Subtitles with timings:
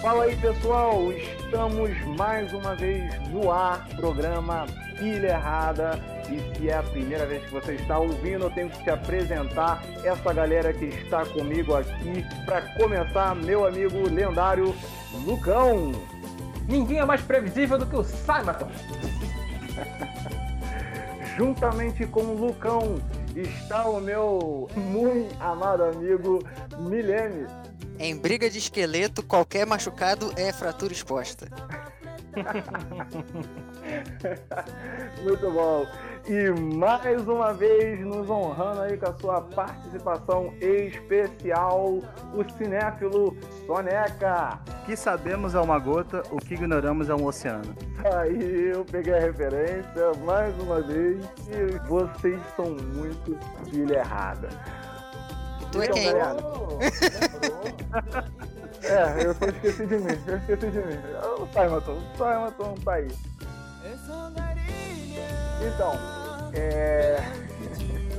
[0.00, 4.64] Fala aí pessoal, estamos mais uma vez no ar, programa
[4.98, 6.00] Pilha Errada.
[6.30, 9.82] E se é a primeira vez que você está ouvindo, eu tenho que te apresentar
[10.02, 14.74] essa galera que está comigo aqui para começar, meu amigo lendário
[15.26, 15.92] Lucão.
[16.66, 18.70] Ninguém é mais previsível do que o Simon.
[21.36, 22.98] Juntamente com o Lucão
[23.36, 26.38] está o meu muito amado amigo
[26.78, 27.46] Milene.
[28.02, 31.46] Em briga de esqueleto, qualquer machucado é fratura exposta.
[35.22, 35.86] Muito bom.
[36.26, 41.98] E mais uma vez nos honrando aí com a sua participação especial,
[42.32, 43.36] o cinéfilo
[43.66, 44.58] Soneca.
[44.82, 47.76] O que sabemos é uma gota, o que ignoramos é um oceano.
[48.16, 53.36] Aí eu peguei a referência mais uma vez e vocês são muito
[53.68, 54.48] filha errada.
[55.70, 56.10] Tu é Então, quem?
[58.82, 60.98] É, eu só esqueci de mim, eu esqueci de mim.
[61.38, 63.08] O Simonton, o Simonton tá aí.
[65.62, 65.92] Então,
[66.54, 67.18] é.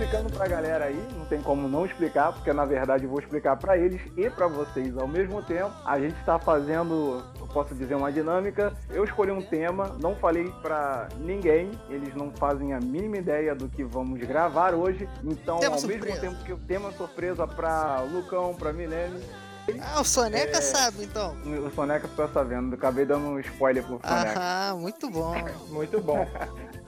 [0.00, 3.56] Explicando pra galera aí, não tem como não explicar, porque na verdade eu vou explicar
[3.56, 5.72] pra eles e pra vocês ao mesmo tempo.
[5.84, 8.72] A gente tá fazendo, posso dizer, uma dinâmica.
[8.90, 13.68] Eu escolhi um tema, não falei pra ninguém, eles não fazem a mínima ideia do
[13.68, 15.08] que vamos gravar hoje.
[15.24, 16.04] Então, Tema ao surpresa.
[16.06, 19.20] mesmo tempo que o tema surpresa pra Lucão, pra Milene,
[19.80, 20.60] Ah, o Soneca É.
[20.60, 21.36] sabe, então.
[21.44, 24.40] o Soneca ficou sabendo, acabei dando um spoiler pro Soneca.
[24.40, 25.34] Aham, muito bom.
[25.70, 26.26] Muito bom.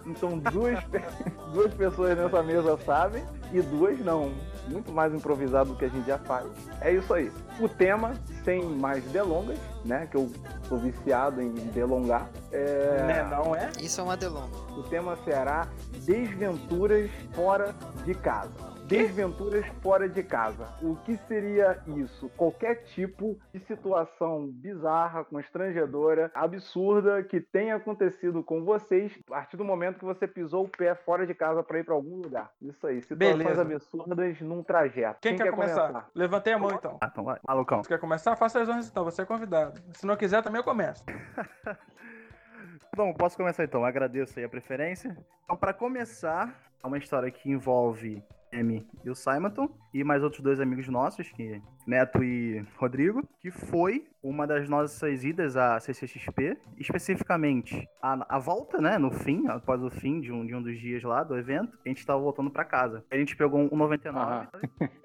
[0.05, 0.79] Então duas,
[1.53, 4.33] duas pessoas nessa mesa sabem e duas não.
[4.69, 6.47] Muito mais improvisado do que a gente já faz.
[6.81, 7.31] É isso aí.
[7.61, 10.07] O tema, sem mais delongas, né?
[10.11, 10.31] Que eu
[10.69, 12.29] sou viciado em delongar.
[12.51, 13.71] É, Né, não é?
[13.81, 14.57] Isso é uma delonga.
[14.77, 15.69] O tema será
[16.05, 18.72] Desventuras fora de casa.
[18.93, 20.69] Desventuras fora de casa.
[20.83, 22.29] O que seria isso?
[22.37, 29.65] Qualquer tipo de situação bizarra, constrangedora, absurda que tenha acontecido com vocês a partir do
[29.65, 32.51] momento que você pisou o pé fora de casa para ir para algum lugar.
[32.61, 33.63] Isso aí, situações Beleza.
[33.63, 35.21] absurdas num trajeto.
[35.23, 36.11] Quem, quer, começar?
[36.15, 36.99] Levantei a mão então.
[37.01, 37.41] Ah, então vai.
[37.49, 37.83] Malucão.
[37.83, 38.37] Você quer começar?
[38.37, 39.81] Faça as honras então, você é convidado.
[39.95, 41.03] Se não quiser, também eu começo.
[42.95, 43.87] Bom, posso começar então.
[43.87, 45.17] Agradeço aí a preferência.
[45.45, 46.55] Então, pra começar,
[46.85, 51.31] é uma história que envolve Amy e o Simonton e mais outros dois amigos nossos,
[51.31, 58.39] que Neto e Rodrigo, que foi uma das nossas idas à CCXP, especificamente a, a
[58.39, 61.37] volta, né, no fim, após o fim de um, de um dos dias lá do
[61.37, 63.05] evento, a gente tava voltando pra casa.
[63.11, 64.49] A gente pegou um 99.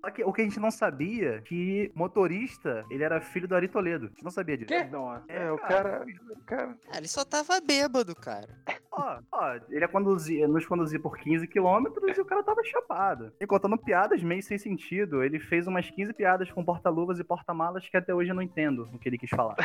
[0.00, 3.68] Só que o que a gente não sabia que motorista, ele era filho do Ari
[3.68, 4.06] Toledo.
[4.06, 4.68] A gente não sabia disso.
[4.68, 4.84] Quê?
[4.84, 6.04] Nossa, É, é, o cara,
[6.46, 6.76] cara.
[6.88, 8.48] Ah, ele só tava bêbado, cara.
[8.92, 13.32] Ó, ó, ele ia conduzir, nos conduzir por 15 quilômetros e o cara tava chapado.
[13.40, 17.83] E contando piadas meio sem sentido, ele fez umas 15 piadas com porta-luvas e porta-malas
[17.90, 19.56] que até hoje eu não entendo o que ele quis falar.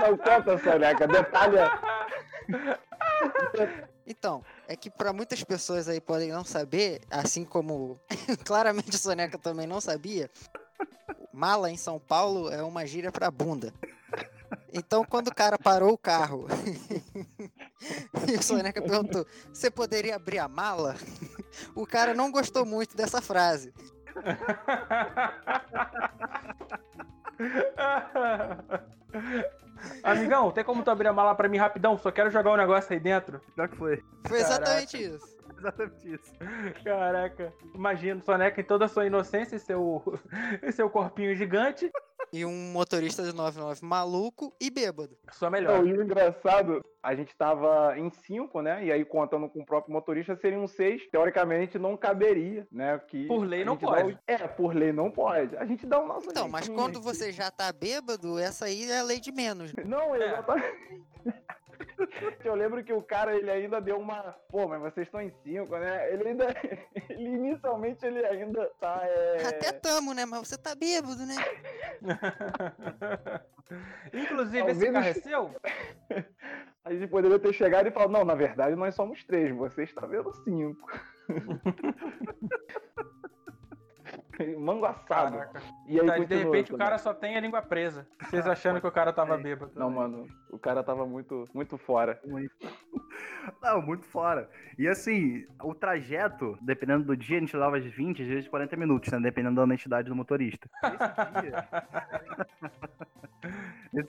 [0.00, 1.70] Não conta, Soneca, detalha.
[4.06, 7.98] Então, é que pra muitas pessoas aí podem não saber, assim como
[8.44, 10.30] claramente o Soneca também não sabia,
[11.32, 13.72] mala em São Paulo é uma gíria pra bunda.
[14.72, 16.46] Então, quando o cara parou o carro
[18.28, 20.96] e o Soneca perguntou: Você poderia abrir a mala?
[21.74, 23.72] O cara não gostou muito dessa frase.
[30.02, 31.98] Amigão, tem como tu abrir a mala pra mim rapidão?
[31.98, 33.40] Só quero jogar um negócio aí dentro.
[33.54, 34.02] Pior que foi.
[34.26, 35.33] Foi exatamente isso.
[35.64, 36.32] Exatamente isso.
[36.84, 37.52] Caraca.
[37.74, 40.02] Imagina, Soneca em toda a sua inocência e seu,
[40.62, 41.90] e seu corpinho gigante.
[42.32, 45.16] E um motorista de 99 maluco e bêbado.
[45.30, 45.78] Só melhor.
[45.78, 48.84] Não, e o engraçado, a gente tava em cinco, né?
[48.84, 51.08] E aí, contando com o próprio motorista, seriam seis.
[51.10, 52.98] Teoricamente, não caberia, né?
[53.06, 54.14] Que Por lei não pode.
[54.14, 55.56] o- É, por lei não pode.
[55.56, 57.02] A gente dá o nosso Então, mas jeitinho, quando né?
[57.02, 59.72] você já tá bêbado, essa aí é a lei de menos.
[59.72, 59.84] né?
[59.86, 60.42] Não, É.
[62.44, 64.34] Eu lembro que o cara, ele ainda deu uma...
[64.48, 66.12] Pô, mas vocês estão em cinco, né?
[66.12, 66.46] Ele ainda...
[67.08, 69.00] Ele, inicialmente, ele ainda tá...
[69.04, 69.46] É...
[69.46, 70.24] Até tamo, né?
[70.24, 71.34] Mas você tá bêbado, né?
[74.12, 75.54] Inclusive, esse Talvez- carro é seu?
[76.84, 79.54] A gente poderia ter chegado e falado, não, na verdade, nós somos três.
[79.56, 80.90] Você está vendo cinco.
[84.58, 85.36] Mango assado.
[85.38, 85.62] Caraca.
[85.86, 88.06] E aí, Tá, de repente o cara só tem a língua presa.
[88.20, 89.72] Vocês achando que o cara tava bêbado.
[89.74, 92.20] Não, mano, o cara tava muito, muito fora.
[92.24, 92.54] Muito.
[93.62, 94.48] Não, muito fora.
[94.78, 98.76] E assim, o trajeto, dependendo do dia, a gente leva de 20, às vezes 40
[98.76, 99.20] minutos, né?
[99.20, 100.68] Dependendo da honestidade do motorista.
[100.82, 101.68] Esse dia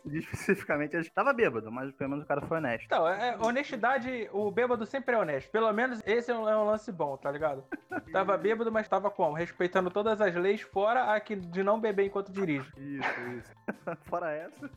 [0.08, 2.86] especificamente, ele tava bêbado, mas pelo menos o cara foi honesto.
[2.86, 5.50] Então, é, honestidade, o bêbado sempre é honesto.
[5.52, 7.64] Pelo menos esse é um, é um lance bom, tá ligado?
[8.12, 9.36] Tava bêbado, mas tava como?
[9.36, 12.70] Respeitando todas as leis, fora a que de não beber enquanto dirige.
[12.78, 13.52] Isso, isso.
[14.10, 14.70] Fora essa.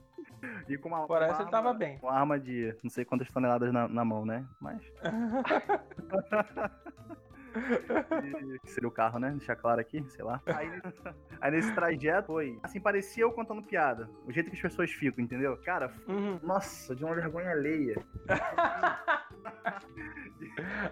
[0.68, 1.98] E com uma, Fora uma essa, ele arma- tava bem.
[2.02, 4.44] Uma arma de não sei quantas toneladas na, na mão, né?
[4.60, 4.80] Mas.
[8.64, 9.30] Que seria o carro, né?
[9.30, 10.40] Deixar claro aqui, sei lá.
[10.46, 10.70] Aí,
[11.40, 12.58] aí nesse trajeto foi.
[12.62, 14.08] Assim, parecia eu contando piada.
[14.26, 15.56] O jeito que as pessoas ficam, entendeu?
[15.58, 16.38] Cara, Uhum.
[16.42, 17.96] nossa, de uma vergonha alheia.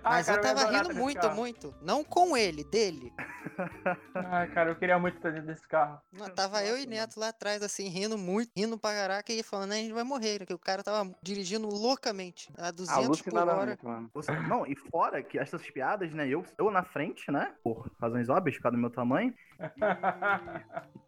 [0.02, 1.74] Ah, Mas cara, eu tava rindo muito, muito.
[1.82, 3.12] Não com ele, dele.
[4.14, 6.00] Ai, cara, eu queria muito estar dentro desse carro.
[6.12, 9.70] Não, tava eu e Neto lá atrás, assim, rindo muito, rindo pra caraca e falando,
[9.70, 13.78] "Né, a gente vai morrer, que o cara tava dirigindo loucamente, a 200 por hora.
[13.82, 14.10] Mano.
[14.14, 16.28] Você- Não, e fora que essas piadas, né?
[16.28, 17.54] Eu, eu na frente, né?
[17.62, 19.34] Por razões óbvias, por causa do meu tamanho.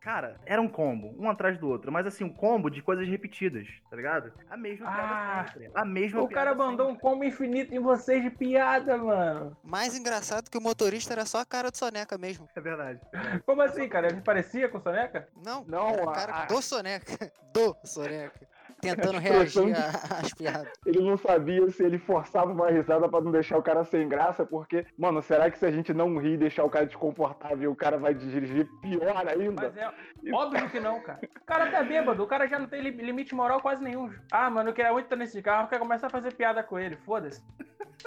[0.00, 1.90] Cara, era um combo, um atrás do outro.
[1.90, 4.32] Mas assim, um combo de coisas repetidas, tá ligado?
[4.48, 5.70] A mesma piada Ah, sempre.
[5.74, 9.56] A mesma o cara piada mandou um combo infinito em vocês de piada, mano.
[9.64, 12.46] Mais engraçado que o motorista era só a cara do Soneca mesmo.
[12.46, 12.60] sempre.
[12.60, 13.00] É verdade.
[13.44, 14.08] Como assim, cara?
[14.08, 15.28] Ele parecia com o Soneca?
[15.44, 17.32] Não, Não, a- cara a- do Soneca.
[17.56, 18.46] Do Soneca.
[18.94, 19.74] Tentando reagir
[20.10, 20.68] às piadas.
[20.86, 24.44] Ele não sabia se ele forçava uma risada pra não deixar o cara sem graça,
[24.46, 27.76] porque, mano, será que se a gente não rir e deixar o cara desconfortável, o
[27.76, 29.62] cara vai dirigir pior ainda?
[29.62, 29.90] Mas é
[30.32, 31.20] óbvio que não, cara.
[31.40, 34.12] O cara tá bêbado, o cara já não tem li- limite moral quase nenhum.
[34.30, 36.78] Ah, mano, eu queria muito estar nesse carro, eu quero começar a fazer piada com
[36.78, 37.42] ele, foda-se.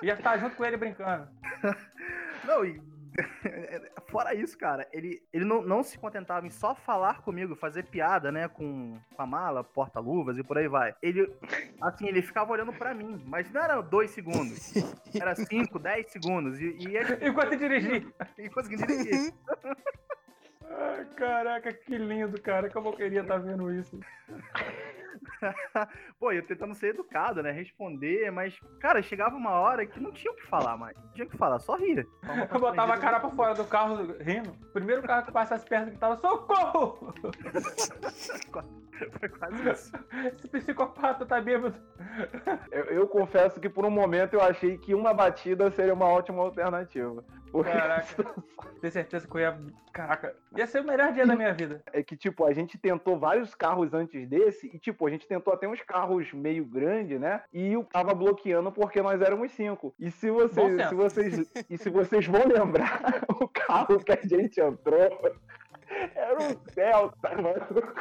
[0.04, 1.28] Ia estar junto com ele brincando.
[2.46, 2.82] Não, e.
[4.10, 8.32] Fora isso, cara, ele, ele não, não se contentava em só falar comigo, fazer piada,
[8.32, 10.96] né, com, com a mala, porta-luvas e por aí vai.
[11.02, 11.32] Ele,
[11.82, 14.74] assim, ele ficava olhando pra mim, mas não era dois segundos,
[15.16, 18.12] era cinco, dez segundos, e, e ele, Enquanto dirigir.
[18.54, 19.34] conseguia dirigir.
[20.70, 22.70] Ai, caraca, que lindo, cara.
[22.70, 24.00] Como eu queria estar vendo isso.
[26.20, 30.32] Pô, eu tentando ser educado, né, responder, mas, cara, chegava uma hora que não tinha
[30.32, 32.06] o que falar mais, não tinha o que falar, só ria.
[32.52, 34.54] Eu botava a cara pra fora do carro rindo.
[34.74, 37.14] Primeiro carro que passasse perto que tava, socorro!
[39.20, 39.92] Foi quase isso.
[40.26, 41.76] Esse psicopata tá bêbado.
[42.72, 46.42] Eu, eu confesso que por um momento eu achei que uma batida seria uma ótima
[46.44, 47.24] alternativa.
[47.64, 48.26] Caraca.
[48.80, 49.60] Tenho certeza que eu ia.
[49.92, 51.82] Caraca, ia ser o melhor dia da minha vida.
[51.92, 55.54] é que, tipo, a gente tentou vários carros antes desse, e, tipo, a gente tentou
[55.54, 57.42] até uns carros meio grandes, né?
[57.52, 59.94] E o tava bloqueando porque nós éramos cinco.
[60.00, 64.62] E se vocês, se vocês, e se vocês vão lembrar, o carro que a gente
[64.62, 65.36] entrou
[66.16, 67.94] era um Celta, mano.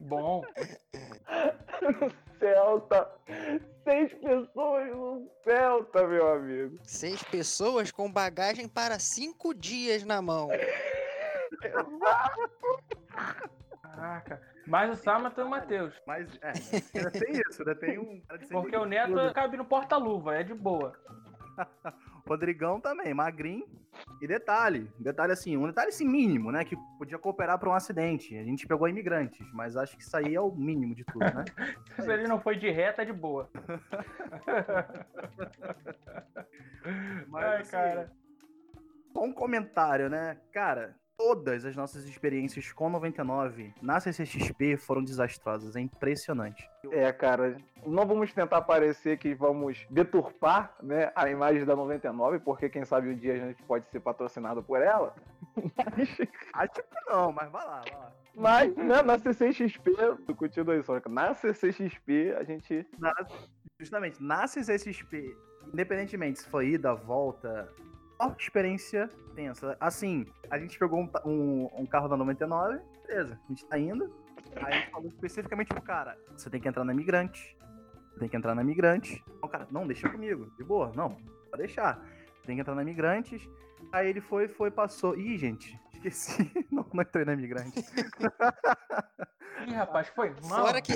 [0.00, 0.42] Bom.
[2.40, 3.08] Celta.
[3.84, 6.78] Seis pessoas no Celta, meu amigo.
[6.82, 10.48] Seis pessoas com bagagem para cinco dias na mão.
[13.82, 14.42] Caraca.
[14.66, 15.94] Mais o Samato e o Matheus.
[16.06, 16.52] Mas, é,
[16.94, 18.20] ainda tem isso, ainda tem um...
[18.50, 20.92] Porque o 120 Neto cabe no porta-luva, é de boa.
[22.26, 23.66] Rodrigão também, magrinho.
[24.20, 26.62] E detalhe, detalhe assim, um detalhe assim mínimo, né?
[26.62, 28.36] Que podia cooperar para um acidente.
[28.36, 31.44] A gente pegou imigrantes, mas acho que isso aí é o mínimo de tudo, né?
[31.98, 33.50] Se ele não foi de reta, é de boa.
[37.28, 38.12] Mas, Ai, assim, cara.
[39.12, 40.38] Só um comentário, né?
[40.52, 45.76] Cara, todas as nossas experiências com 99 na CCXP foram desastrosas.
[45.76, 46.66] É impressionante.
[46.90, 52.70] É, cara, não vamos tentar parecer que vamos deturpar, né, a imagem da 99, porque
[52.70, 55.14] quem sabe um dia a gente pode ser patrocinado por ela.
[55.76, 56.08] Mas,
[56.54, 58.12] Acho que não, mas vai lá, vai lá.
[58.34, 59.90] mas né, na CCXP,
[60.36, 63.12] continua aí, Sônica, na CCXP a gente Na-
[63.78, 65.36] justamente, na CCXP,
[65.72, 67.68] independentemente se foi ida, volta,
[68.38, 69.76] experiência tensa.
[69.80, 74.12] Assim, a gente pegou um, um- um carro da 99, beleza, a gente tá indo.
[74.56, 77.56] Aí a gente falou especificamente pro cara: você tem que entrar na migrante.
[78.12, 79.22] Você tem que entrar na migrante.
[79.42, 81.10] O cara, não, deixa comigo, de boa, não,
[81.50, 82.00] pode deixar.
[82.44, 83.48] Tem que entrar na migrantes.
[83.92, 85.16] Aí ele foi, foi, passou.
[85.16, 86.50] Ih, gente, esqueci.
[86.70, 87.80] Não, não entrei na migrante.
[89.66, 90.66] Ih, rapaz, foi mal.
[90.66, 90.92] Fora que,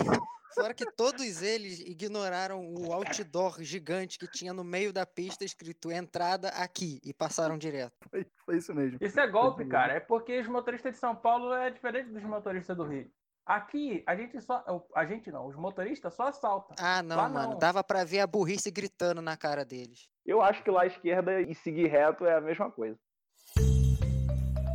[0.54, 5.90] fora que todos eles ignoraram o outdoor gigante que tinha no meio da pista escrito
[5.90, 7.94] entrada aqui e passaram direto.
[8.11, 8.99] Foi, foi isso mesmo.
[9.00, 9.94] Isso é golpe, cara.
[9.94, 13.11] É porque os motoristas de São Paulo é diferente dos motoristas do Rio.
[13.46, 14.64] Aqui, a gente só.
[14.94, 16.75] A gente não, os motoristas só assaltam.
[16.78, 17.50] Ah, não, Lá mano.
[17.50, 17.58] não.
[17.58, 20.08] Dava pra ver a burrice gritando na cara deles.
[20.25, 22.99] Eu acho que lá à esquerda e seguir reto é a mesma coisa.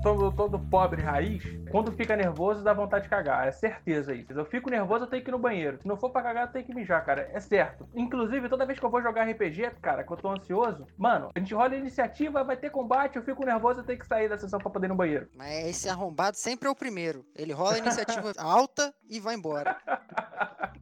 [0.01, 3.47] Todo, todo pobre raiz, quando fica nervoso dá vontade de cagar.
[3.47, 4.31] É certeza isso.
[4.31, 5.79] Eu fico nervoso, eu tenho que ir no banheiro.
[5.81, 7.29] Se não for pra cagar, eu tenho que mijar, cara.
[7.33, 7.87] É certo.
[7.93, 11.39] Inclusive, toda vez que eu vou jogar RPG, cara, que eu tô ansioso, mano, a
[11.39, 14.37] gente rola a iniciativa, vai ter combate, eu fico nervoso, eu tenho que sair da
[14.37, 15.27] sessão pra poder ir no banheiro.
[15.35, 17.25] Mas esse arrombado sempre é o primeiro.
[17.35, 19.77] Ele rola a iniciativa alta e vai embora.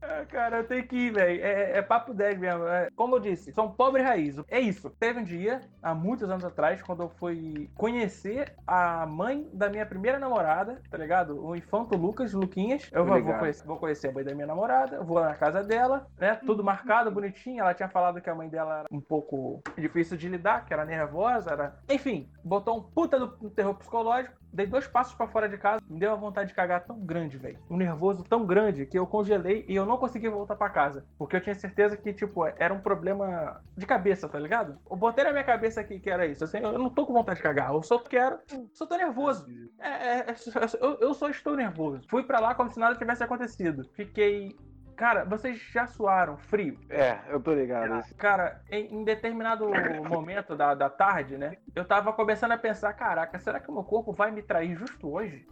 [0.00, 1.42] É, cara, eu tenho que ir, velho.
[1.42, 2.66] É, é papo 10 mesmo.
[2.66, 4.36] É, como eu disse, são pobre raiz.
[4.48, 4.90] É isso.
[4.90, 9.84] Teve um dia, há muitos anos atrás, quando eu fui conhecer a mãe da minha
[9.86, 11.44] primeira namorada, tá ligado?
[11.44, 12.88] O infanto Lucas, Luquinhas.
[12.92, 16.06] Eu vou, vou, conhecer, vou conhecer a mãe da minha namorada, vou na casa dela,
[16.18, 16.38] né?
[16.46, 17.60] Tudo marcado, bonitinho.
[17.60, 20.84] Ela tinha falado que a mãe dela era um pouco difícil de lidar, que era
[20.84, 21.78] nervosa, era...
[21.88, 25.98] Enfim, botou um puta do terror psicológico dei dois passos para fora de casa, me
[25.98, 27.58] deu uma vontade de cagar tão grande, velho.
[27.68, 31.04] Um nervoso tão grande que eu congelei e eu não consegui voltar para casa.
[31.18, 34.78] Porque eu tinha certeza que, tipo, era um problema de cabeça, tá ligado?
[34.90, 36.44] Eu botei na minha cabeça aqui que era isso.
[36.44, 38.38] Assim, eu não tô com vontade de cagar, eu só quero.
[38.72, 39.46] Só tô nervoso.
[39.78, 40.34] É, é, é,
[40.80, 42.06] eu, eu só estou nervoso.
[42.08, 43.84] Fui para lá como se nada tivesse acontecido.
[43.94, 44.56] Fiquei
[45.00, 46.78] Cara, vocês já suaram frio?
[46.90, 48.04] É, eu tô ligado.
[48.18, 49.64] Cara, em, em determinado
[50.06, 51.56] momento da, da tarde, né?
[51.74, 55.10] Eu tava começando a pensar, caraca, será que o meu corpo vai me trair justo
[55.10, 55.46] hoje?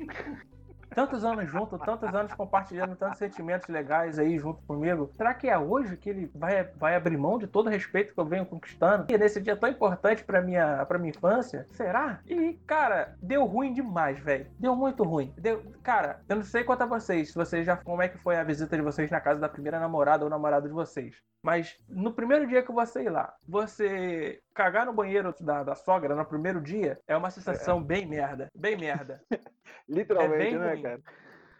[0.94, 5.10] Tantos anos junto, tantos anos compartilhando tantos sentimentos legais aí junto comigo.
[5.16, 8.20] Será que é hoje que ele vai, vai abrir mão de todo o respeito que
[8.20, 9.06] eu venho conquistando?
[9.08, 11.66] E nesse dia tão importante pra minha, pra minha infância?
[11.72, 12.20] Será?
[12.26, 14.46] E, cara, deu ruim demais, velho.
[14.58, 15.32] Deu muito ruim.
[15.36, 17.76] Deu, cara, eu não sei quanto a vocês, se vocês já.
[17.76, 20.68] Como é que foi a visita de vocês na casa da primeira namorada ou namorado
[20.68, 21.16] de vocês.
[21.42, 26.16] Mas no primeiro dia que você ir lá, você cagar no banheiro da, da sogra
[26.16, 27.84] no primeiro dia é uma sensação é.
[27.84, 28.50] bem merda.
[28.52, 29.22] Bem merda.
[29.88, 30.82] Literalmente, é né, ruim.
[30.82, 31.00] cara?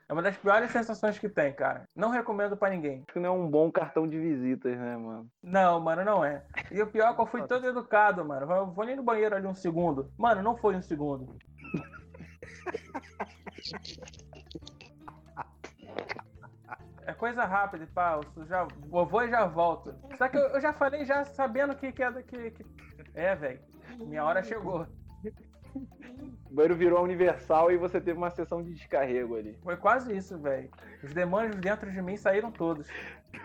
[0.09, 1.85] É uma das piores sensações que tem, cara.
[1.95, 3.05] Não recomendo para ninguém.
[3.07, 5.31] Acho que não é um bom cartão de visitas, né, mano?
[5.41, 6.43] Não, mano, não é.
[6.73, 8.51] E o pior é que eu fui todo educado, mano.
[8.51, 10.11] Eu vou ali no banheiro ali um segundo.
[10.19, 11.37] Mano, não foi um segundo.
[17.07, 18.21] É coisa rápida, pá.
[18.37, 19.95] Eu já eu vou e já volto.
[20.17, 22.88] Só que eu, eu já falei já sabendo que, que é que, que...
[23.19, 23.59] É, velho.
[23.99, 24.87] Minha hora chegou.
[26.51, 29.59] O banheiro virou universal e você teve uma sessão de descarrego ali.
[29.63, 30.71] Foi quase isso, velho.
[31.03, 32.89] Os demônios dentro de mim saíram todos.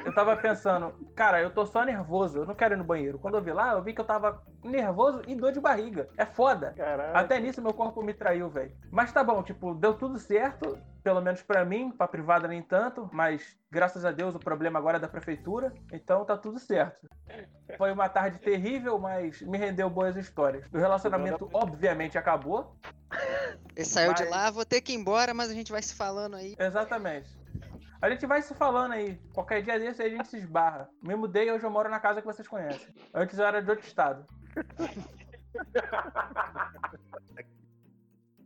[0.05, 3.19] Eu tava pensando, cara, eu tô só nervoso, eu não quero ir no banheiro.
[3.19, 6.07] Quando eu vi lá, eu vi que eu tava nervoso e dor de barriga.
[6.17, 6.73] É foda.
[6.75, 7.19] Caraca.
[7.19, 8.71] Até nisso meu corpo me traiu, velho.
[8.89, 13.09] Mas tá bom, tipo, deu tudo certo pelo menos para mim, pra privada nem tanto,
[13.11, 17.09] mas graças a Deus o problema agora é da prefeitura, então tá tudo certo.
[17.77, 20.65] Foi uma tarde terrível, mas me rendeu boas histórias.
[20.71, 22.77] O relacionamento obviamente acabou.
[23.75, 24.19] Ele saiu mas...
[24.19, 26.55] de lá, vou ter que ir embora, mas a gente vai se falando aí.
[26.59, 27.29] Exatamente.
[28.01, 29.17] A gente vai se falando aí.
[29.33, 30.89] Qualquer dia desse a gente se esbarra.
[31.01, 32.93] Me mudei hoje eu moro na casa que vocês conhecem.
[33.13, 34.25] Antes eu era de outro estado.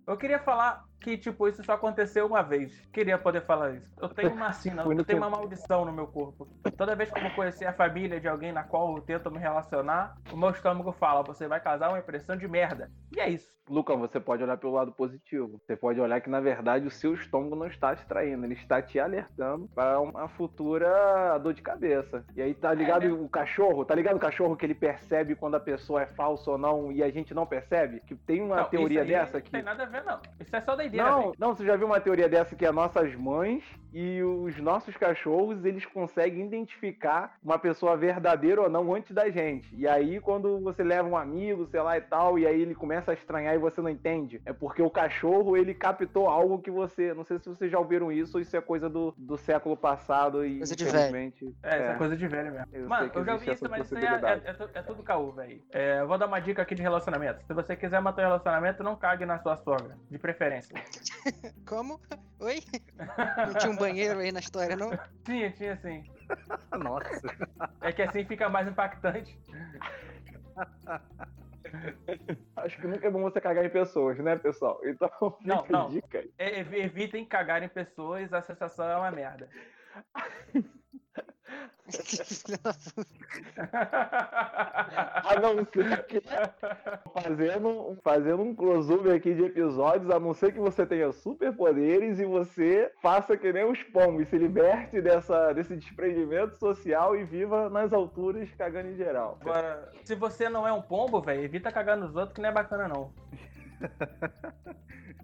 [0.07, 2.85] Eu queria falar que, tipo, isso só aconteceu uma vez.
[2.91, 3.89] Queria poder falar isso.
[4.01, 6.47] Eu tenho uma sina, eu tenho uma maldição no meu corpo.
[6.77, 9.39] Toda vez que eu vou conhecer a família de alguém na qual eu tento me
[9.39, 12.91] relacionar, o meu estômago fala: você vai casar uma impressão de merda.
[13.15, 13.57] E é isso.
[13.69, 15.59] Luca, você pode olhar pelo lado positivo.
[15.65, 18.81] Você pode olhar que, na verdade, o seu estômago não está te traindo, ele está
[18.81, 22.23] te alertando para uma futura dor de cabeça.
[22.35, 23.13] E aí, tá ligado é, né?
[23.13, 23.83] o cachorro?
[23.83, 27.03] Tá ligado o cachorro que ele percebe quando a pessoa é falsa ou não e
[27.03, 27.99] a gente não percebe?
[28.01, 29.51] Que tem uma não, teoria dessa que.
[29.51, 30.21] Não tem nada a ver, não.
[30.39, 31.09] Isso é só doideira.
[31.09, 31.33] Não, véio.
[31.37, 33.63] não, você já viu uma teoria dessa que as nossas mães
[33.93, 39.73] e os nossos cachorros, eles conseguem identificar uma pessoa verdadeira ou não antes da gente.
[39.75, 43.11] E aí, quando você leva um amigo, sei lá e tal, e aí ele começa
[43.11, 47.13] a estranhar e você não entende, é porque o cachorro, ele captou algo que você.
[47.13, 50.45] Não sei se vocês já ouviram isso ou isso é coisa do, do século passado
[50.45, 51.17] e coisa de velho.
[51.63, 52.67] É, é, isso é coisa de velho mesmo.
[52.71, 55.61] Eu Mano, eu já ouvi isso, mas isso é, é, é, é, tudo caô, velho.
[55.71, 57.43] É, eu vou dar uma dica aqui de relacionamento.
[57.45, 60.75] Se você quiser manter o relacionamento, não cague na sua sogra, de preferência.
[61.65, 61.99] Como?
[62.39, 62.61] Oi?
[63.47, 64.91] Não tinha um banheiro aí na história, não?
[65.25, 66.03] Tinha, tinha sim.
[66.77, 67.27] Nossa.
[67.81, 69.37] É que assim fica mais impactante.
[72.55, 74.79] Acho que nunca é bom você cagar em pessoas, né, pessoal?
[74.83, 75.09] Então,
[75.43, 75.89] não, não.
[75.89, 76.23] Dica.
[76.37, 79.49] Evitem cagar em pessoas, a sensação é uma merda.
[85.23, 86.21] a não ser que
[87.13, 92.25] fazendo, fazendo um crossover aqui de episódios, a não ser que você tenha superpoderes e
[92.25, 97.93] você faça que nem os pombos, se liberte dessa, desse desprendimento social e viva nas
[97.93, 99.37] alturas cagando em geral.
[99.41, 102.53] Agora, se você não é um pombo, velho, evita cagar nos outros que não é
[102.53, 103.13] bacana não.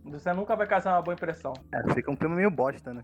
[0.06, 1.54] Você nunca vai causar uma boa impressão.
[1.74, 3.04] É, fica um filme meio bosta, né?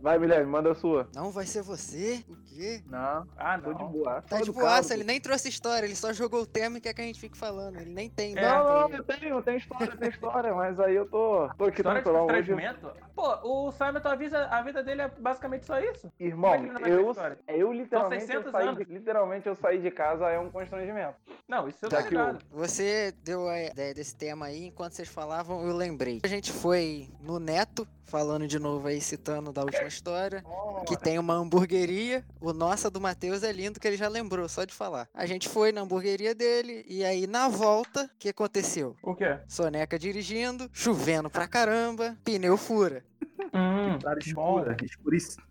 [0.00, 1.08] Vai, Guilherme, manda a sua.
[1.14, 2.24] Não vai ser você?
[2.28, 2.82] O quê?
[2.86, 3.90] Não, Ah, tô de não.
[3.90, 4.22] boa.
[4.22, 7.00] Tá de boaça, ele nem trouxe história, ele só jogou o tema e quer que
[7.02, 7.76] a gente fique falando.
[7.78, 8.34] Ele nem tem.
[8.34, 8.40] né?
[8.42, 11.80] Não, não, eu tenho, eu tenho história, tem história, mas aí eu tô, tô aqui
[11.80, 12.48] História de tranquilão hoje.
[12.52, 12.90] constrangimento?
[13.14, 16.10] Pô, o Simon avisa, a vida dele é basicamente só isso.
[16.18, 17.14] Irmão, é não eu,
[17.48, 21.14] eu literalmente, eu 600 saí de, literalmente eu saí de casa é um constrangimento.
[21.46, 22.38] Não, isso eu Já tô ligado.
[22.50, 26.20] Você deu a ideia desse tema aí, enquanto vocês falavam, eu lembrei.
[26.24, 30.42] A gente foi no Neto, falando de novo aí, citando da última história,
[30.86, 32.24] que tem uma hamburgueria.
[32.40, 35.08] O nossa do Matheus é lindo, que ele já lembrou, só de falar.
[35.12, 38.96] A gente foi na hamburgueria dele, e aí na volta, o que aconteceu?
[39.02, 39.38] O quê?
[39.46, 43.04] Soneca dirigindo, chovendo pra caramba, pneu fura.
[43.52, 44.18] Hum, bom.
[44.18, 45.44] escura, escuríssimo.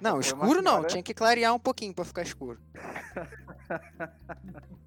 [0.00, 2.60] Não, escuro não, tinha que clarear um pouquinho pra ficar escuro.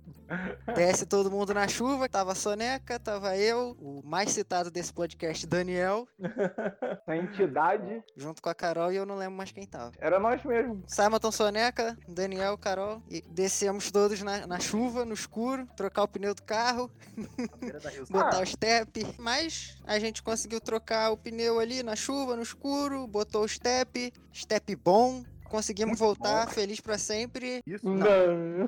[0.76, 5.46] Desce todo mundo na chuva, tava a Soneca, tava eu, o mais citado desse podcast,
[5.48, 6.08] Daniel,
[7.08, 9.92] A entidade junto com a Carol e eu não lembro mais quem tava.
[10.00, 10.84] era nós mesmo.
[10.88, 16.36] Simonton Soneca, Daniel, Carol, e descemos todos na, na chuva, no escuro, trocar o pneu
[16.36, 16.92] do carro,
[18.10, 23.08] botar o step, mas a gente conseguiu trocar o pneu ali na chuva, no escuro,
[23.08, 26.52] botou o step, step bom, conseguimos Muito voltar bom.
[26.52, 27.62] feliz pra sempre.
[27.66, 28.68] Isso, Não.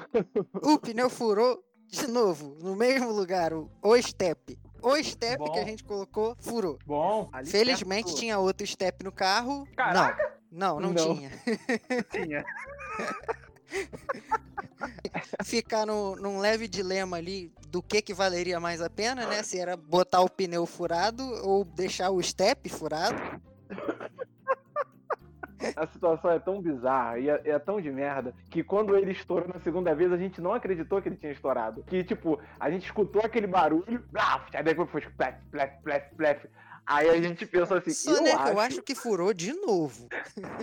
[0.61, 4.57] O pneu furou de novo, no mesmo lugar, o, o step.
[4.81, 5.51] O step Bom.
[5.51, 6.77] que a gente colocou furou.
[6.85, 7.29] Bom.
[7.33, 9.67] ali Felizmente perto tinha outro step no carro.
[9.75, 10.37] Caraca!
[10.51, 11.15] Não, não, não, Não.
[11.15, 11.31] tinha.
[12.11, 12.45] tinha.
[15.43, 19.43] Ficar no, num leve dilema ali do que que valeria mais a pena, né?
[19.43, 23.15] Se era botar o pneu furado ou deixar o step furado.
[25.79, 29.47] A situação é tão bizarra e é, é tão de merda que quando ele estourou
[29.47, 31.83] na segunda vez, a gente não acreditou que ele tinha estourado.
[31.83, 36.47] Que, tipo, a gente escutou aquele barulho, blaf, aí depois foi plef, plef, plef, plef.
[36.85, 40.09] Aí a gente pensou assim, Soneca, eu, acho, eu acho que furou de novo.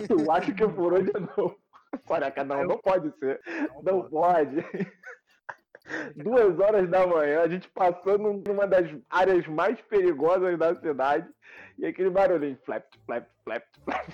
[0.09, 1.57] eu acho que furou de novo.
[2.05, 3.41] Soneca, não, não pode ser.
[3.81, 4.57] Não pode.
[6.15, 11.27] Duas horas da manhã, a gente passando numa das áreas mais perigosas da cidade.
[11.77, 14.07] E aquele barulhinho, flap, flap, flap, flap.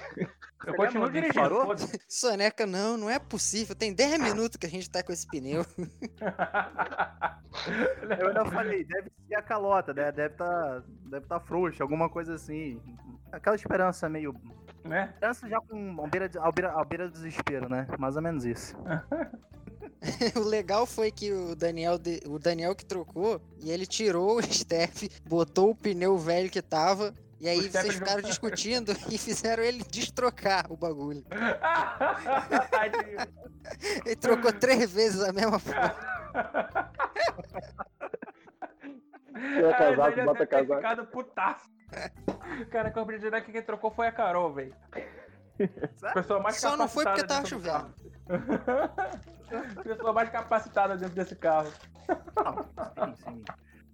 [0.66, 1.40] Eu continuo dirigindo.
[1.40, 1.76] parou?
[2.10, 3.74] Soneca, não, não é possível.
[3.76, 5.66] Tem 10 minutos que a gente tá com esse pneu.
[8.20, 10.12] Eu ainda falei, deve ser a calota, né?
[10.12, 12.82] deve estar deve tá frouxa, alguma coisa assim.
[13.32, 14.34] Aquela esperança meio.
[14.84, 15.10] né?
[15.14, 17.88] Esperança já com a beira, de- à beira, beira do desespero, né?
[18.00, 18.76] Mais ou menos isso.
[20.36, 24.42] o legal foi que o Daniel, de- o Daniel que trocou, e ele tirou o
[24.44, 27.14] step, botou o pneu velho que tava.
[27.44, 31.26] E aí O vocês ficaram discutindo e fizeram ele destrocar o bagulho.
[34.06, 35.96] Ele trocou três vezes a mesma porra.
[39.34, 40.76] Tira Ah, casaco, ele bota casaco.
[40.76, 41.70] ficado putaço.
[42.72, 44.76] Cara, que eu acredito que quem trocou foi a Carol, velho.
[46.14, 47.94] Pessoa mais Só não foi porque tava chovendo.
[49.84, 51.72] Pessoa mais capacitada dentro desse carro.
[52.36, 53.44] Não, sim, sim.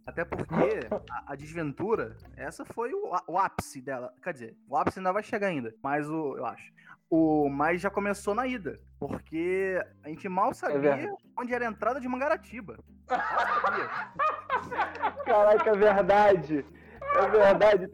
[0.09, 4.11] Até porque a, a desventura, essa foi o, o ápice dela.
[4.23, 5.71] Quer dizer, o ápice ainda vai chegar ainda.
[5.83, 6.73] Mas o, eu acho.
[7.07, 8.79] O, mas já começou na ida.
[8.99, 11.13] Porque a gente mal sabia verdade.
[11.37, 12.79] onde era a entrada de Mangaratiba.
[15.25, 16.65] Caraca, é verdade.
[17.15, 17.91] É verdade.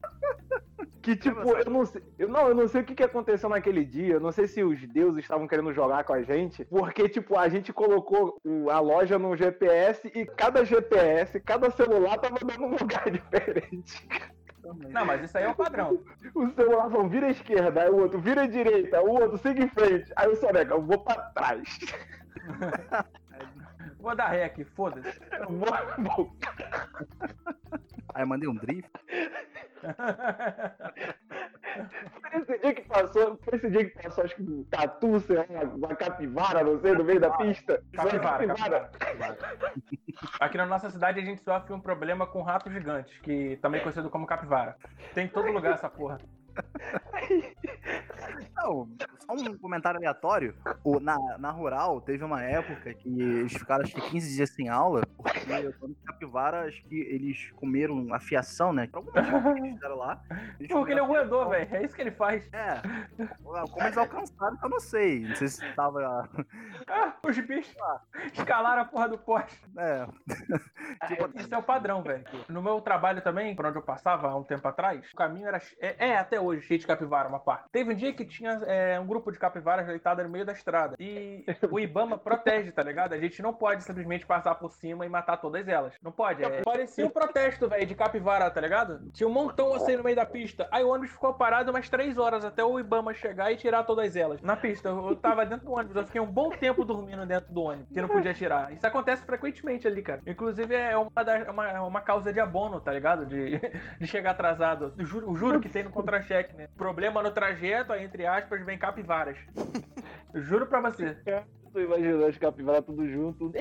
[1.05, 2.01] Que tipo, eu não sei.
[2.17, 4.15] Eu, não, eu não sei o que, que aconteceu naquele dia.
[4.15, 6.65] Eu não sei se os deuses estavam querendo jogar com a gente.
[6.65, 12.17] Porque, tipo, a gente colocou o- a loja no GPS e cada GPS, cada celular
[12.17, 14.07] tava dando um lugar diferente.
[14.89, 16.03] Não, mas isso aí é o padrão.
[16.33, 19.63] O celular falou, vira à esquerda, aí o outro vira à direita, o outro siga
[19.63, 20.11] em frente.
[20.15, 21.79] Aí o Soneca, eu vou pra trás.
[23.99, 25.19] Vou dar ré aqui, foda-se.
[25.49, 26.31] Vou.
[28.13, 28.89] Aí eu mandei um drift.
[32.21, 35.36] Foi esse dia que passou, foi esse dia que passou, acho que um tatu, sei
[35.38, 37.84] lá, uma capivara, não sei, no meio da pista.
[37.93, 38.91] Uma Capivara, capivara.
[40.39, 43.84] Aqui na nossa cidade a gente sofre um problema com ratos gigantes, que também é
[43.84, 44.78] conhecido como capivara.
[45.13, 46.17] Tem em todo lugar essa porra.
[48.55, 48.89] Não,
[49.19, 50.55] só um comentário aleatório.
[50.83, 54.69] O, na, na rural, teve uma época que eles ficaram acho que 15 dias sem
[54.69, 55.39] aula, porque
[55.79, 58.87] quando capivara, acho que eles comeram a fiação, né?
[58.87, 60.21] Que eles fizeram lá.
[60.59, 61.75] Eles Porque ele é roedor, velho.
[61.75, 62.47] É isso que ele faz.
[62.53, 62.81] É.
[63.43, 65.27] Como eles alcançaram, eu não sei.
[65.27, 66.29] Não sei se tava.
[66.87, 67.75] Ah, os bichos
[68.33, 69.59] escalaram a porra do poste.
[69.77, 70.07] É.
[71.07, 72.23] Tipo, Isso é o padrão, velho.
[72.47, 75.61] No meu trabalho também, por onde eu passava há um tempo atrás, o caminho era.
[75.79, 77.27] É, é até hoje cheio de capivara.
[77.27, 77.65] uma parte.
[77.71, 80.95] Teve um dia que tinha é, um grupo de capivaras deitado no meio da estrada.
[80.99, 83.13] E o Ibama protege, tá ligado?
[83.13, 85.93] A gente não pode simplesmente passar por cima e matar todas elas.
[86.01, 86.43] Não pode.
[86.43, 89.12] É, parecia um protesto, velho, de capivara, tá ligado?
[89.12, 90.67] Tinha um montão assim no meio da pista.
[90.71, 94.15] Aí o ônibus ficou parado umas três horas até o Ibama chegar e tirar todas
[94.15, 94.41] elas.
[94.41, 95.95] Na pista, eu tava dentro do ônibus.
[95.95, 98.71] Eu fiquei um bom tempo dormindo dentro do ônibus, que não podia tirar.
[98.73, 100.21] Isso acontece frequentemente ali, cara.
[100.25, 103.25] Inclusive, é uma, da, uma, uma causa de abono, tá ligado?
[103.25, 103.60] De,
[103.99, 104.93] de chegar atrasado.
[104.97, 106.67] Eu juro, eu juro que tem no contra-cheque, né?
[106.76, 109.38] Problema no trajeto, aí, entre aspas, vem capivaras.
[110.34, 111.15] Eu juro pra você.
[111.74, 113.52] Tô imaginando as capivaras tudo junto.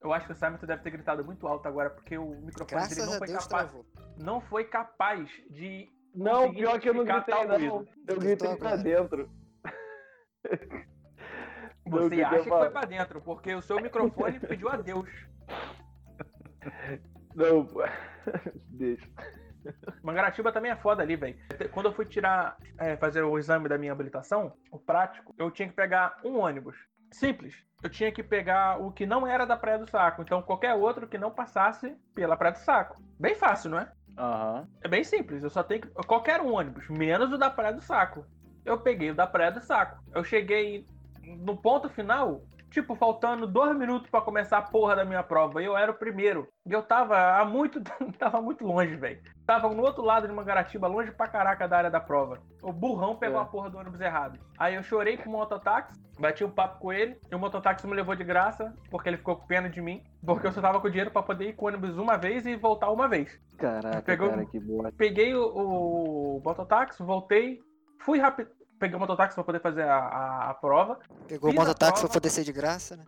[0.00, 2.94] Eu acho que o Simon deve ter gritado muito alto agora, porque o microfone dele
[2.94, 3.86] Graças não a foi, Deus capaz, travou.
[4.18, 5.90] não foi capaz de.
[6.14, 7.86] Não, pior que eu não gritei, não.
[8.06, 8.82] Eu Gritou gritei pra agora.
[8.82, 9.30] dentro.
[11.86, 15.10] Não, Você eu acha que foi pra dentro, porque o seu microfone pediu adeus.
[17.34, 17.80] Não, pô.
[18.70, 19.08] Deixa.
[20.02, 21.36] Mangaratiba também é foda ali, velho.
[21.72, 25.68] Quando eu fui tirar, é, fazer o exame da minha habilitação, o prático, eu tinha
[25.68, 26.76] que pegar um ônibus.
[27.10, 27.54] Simples.
[27.82, 30.22] Eu tinha que pegar o que não era da Praia do Saco.
[30.22, 33.00] Então, qualquer outro que não passasse pela Praia do Saco.
[33.18, 33.92] Bem fácil, não é?
[34.18, 34.68] Aham.
[34.82, 35.42] É bem simples.
[35.42, 35.88] Eu só tenho que.
[36.04, 38.26] Qualquer um ônibus, menos o da Praia do Saco.
[38.64, 40.02] Eu peguei o da Praia do Saco.
[40.14, 40.86] Eu cheguei
[41.22, 42.42] no ponto final,
[42.74, 45.62] tipo, faltando dois minutos pra começar a porra da minha prova.
[45.62, 46.48] E eu era o primeiro.
[46.66, 47.80] E eu tava há muito.
[48.18, 49.20] tava muito longe, velho.
[49.46, 52.40] Tava no outro lado de Mangaratiba, longe pra caraca da área da prova.
[52.62, 53.42] O burrão pegou É.
[53.42, 54.38] a porra do ônibus errado.
[54.58, 57.94] Aí eu chorei com o mototáxi, bati um papo com ele, e o mototáxi me
[57.94, 60.88] levou de graça, porque ele ficou com pena de mim, porque eu só tava com
[60.90, 63.38] dinheiro pra poder ir com o ônibus uma vez e voltar uma vez.
[63.58, 64.90] Caraca, Pegou- cara, que boa.
[64.96, 65.46] Peguei o,
[66.38, 67.60] o mototáxi, voltei,
[68.00, 68.50] fui rápido.
[68.78, 70.98] Peguei o mototáxi pra poder fazer a, a, a prova.
[71.28, 73.04] Pegou o mototáxi pra poder ser de graça, né?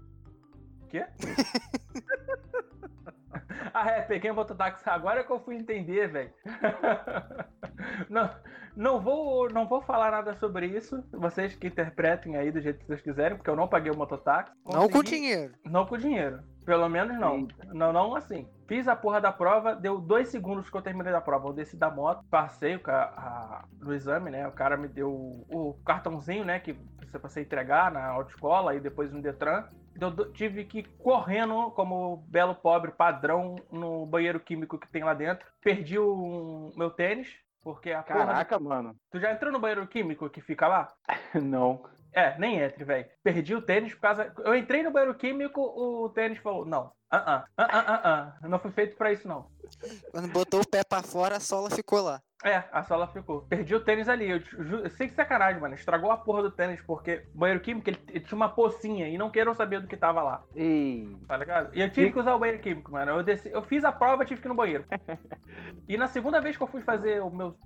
[0.83, 1.05] O quê?
[3.75, 4.89] ah, é, peguei o mototáxi.
[4.89, 6.31] Agora que eu fui entender, velho.
[8.09, 8.31] não,
[8.77, 11.03] não, vou, não vou falar nada sobre isso.
[11.13, 14.53] Vocês que interpretem aí do jeito que vocês quiserem, porque eu não paguei o mototáxi.
[14.65, 15.55] Não com Consegui- dinheiro.
[15.65, 16.41] Não com dinheiro.
[16.67, 17.47] Pelo menos não.
[17.73, 18.47] Não, não assim.
[18.67, 21.49] Fiz a porra da prova, deu dois segundos que eu terminei da prova.
[21.49, 24.47] Eu desci da moto, passei o ca- a- no exame, né?
[24.49, 25.09] O cara me deu
[25.49, 26.59] o cartãozinho, né?
[26.59, 29.65] Que você você entregar na autoescola e depois no Detran.
[29.99, 35.15] Eu tive que ir correndo como belo pobre padrão no banheiro químico que tem lá
[35.15, 35.47] dentro.
[35.63, 37.29] Perdi o meu tênis,
[37.63, 38.27] porque a porra.
[38.27, 38.95] Caraca, mano.
[39.11, 40.93] Tu já entrou no banheiro químico que fica lá?
[41.35, 41.81] Não.
[42.17, 43.07] É, nem entre, velho.
[43.23, 44.33] Perdi o tênis por causa.
[44.39, 46.91] Eu entrei no banheiro químico, o tênis falou: não.
[47.11, 49.51] Ah, ah, ah, ah, ah, Não fui feito pra isso, não.
[50.11, 52.23] Quando botou o pé pra fora, a sola ficou lá.
[52.45, 53.43] É, a sola ficou.
[53.43, 54.29] Perdi o tênis ali.
[54.31, 55.75] Eu, ju- eu sei que sacanagem, mano.
[55.75, 59.17] Estragou a porra do tênis, porque o banheiro químico ele, ele tinha uma pocinha e
[59.17, 61.17] não queiram saber do que tava lá, Ei.
[61.27, 61.75] tá ligado?
[61.75, 63.13] E eu tive que usar o banheiro químico, mano.
[63.13, 64.85] Eu, desci, eu fiz a prova, tive que ir no banheiro.
[65.89, 67.57] E na segunda vez que eu fui fazer o meu,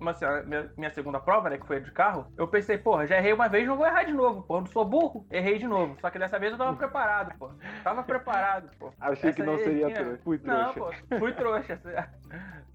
[0.45, 3.49] minha, minha segunda prova, né, que foi de carro, eu pensei, porra, já errei uma
[3.49, 4.61] vez, não vou errar de novo, porra.
[4.61, 5.97] Não sou burro, errei de novo.
[5.99, 7.55] Só que dessa vez eu tava preparado, porra.
[7.83, 8.93] Tava preparado, porra.
[8.99, 10.21] Achei que Essa não aí seria tinha- trouxa.
[10.23, 11.03] Fui Não, trouxa.
[11.09, 11.81] pô, fui trouxa.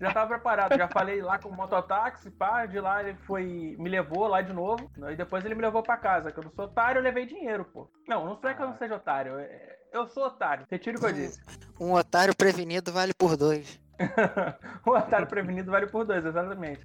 [0.01, 3.89] Já tava preparado, já falei lá com o mototáxi, pá, de lá ele foi, me
[3.89, 6.51] levou lá de novo, né, e depois ele me levou pra casa, que eu não
[6.51, 7.91] sou otário, eu levei dinheiro, pô.
[8.07, 11.07] Não, não é que eu não seja otário, é- eu sou otário, retiro o que
[11.07, 11.41] eu disse.
[11.81, 13.81] Um otário prevenido vale por dois.
[14.87, 16.85] o otário prevenido vale por dois, exatamente.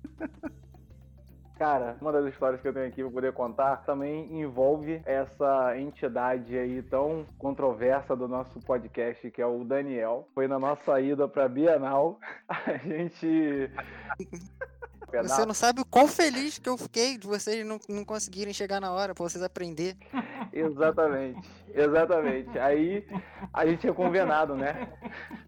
[1.62, 6.58] Cara, uma das histórias que eu tenho aqui pra poder contar também envolve essa entidade
[6.58, 10.28] aí tão controversa do nosso podcast, que é o Daniel.
[10.34, 12.20] Foi na nossa ida pra Bienal.
[12.50, 13.70] A gente.
[15.12, 18.82] Você não sabe o quão feliz que eu fiquei de vocês não, não conseguirem chegar
[18.82, 19.96] na hora pra vocês aprender.
[20.52, 22.58] Exatamente, exatamente.
[22.58, 23.08] Aí
[23.54, 24.92] a gente tinha combinado, né?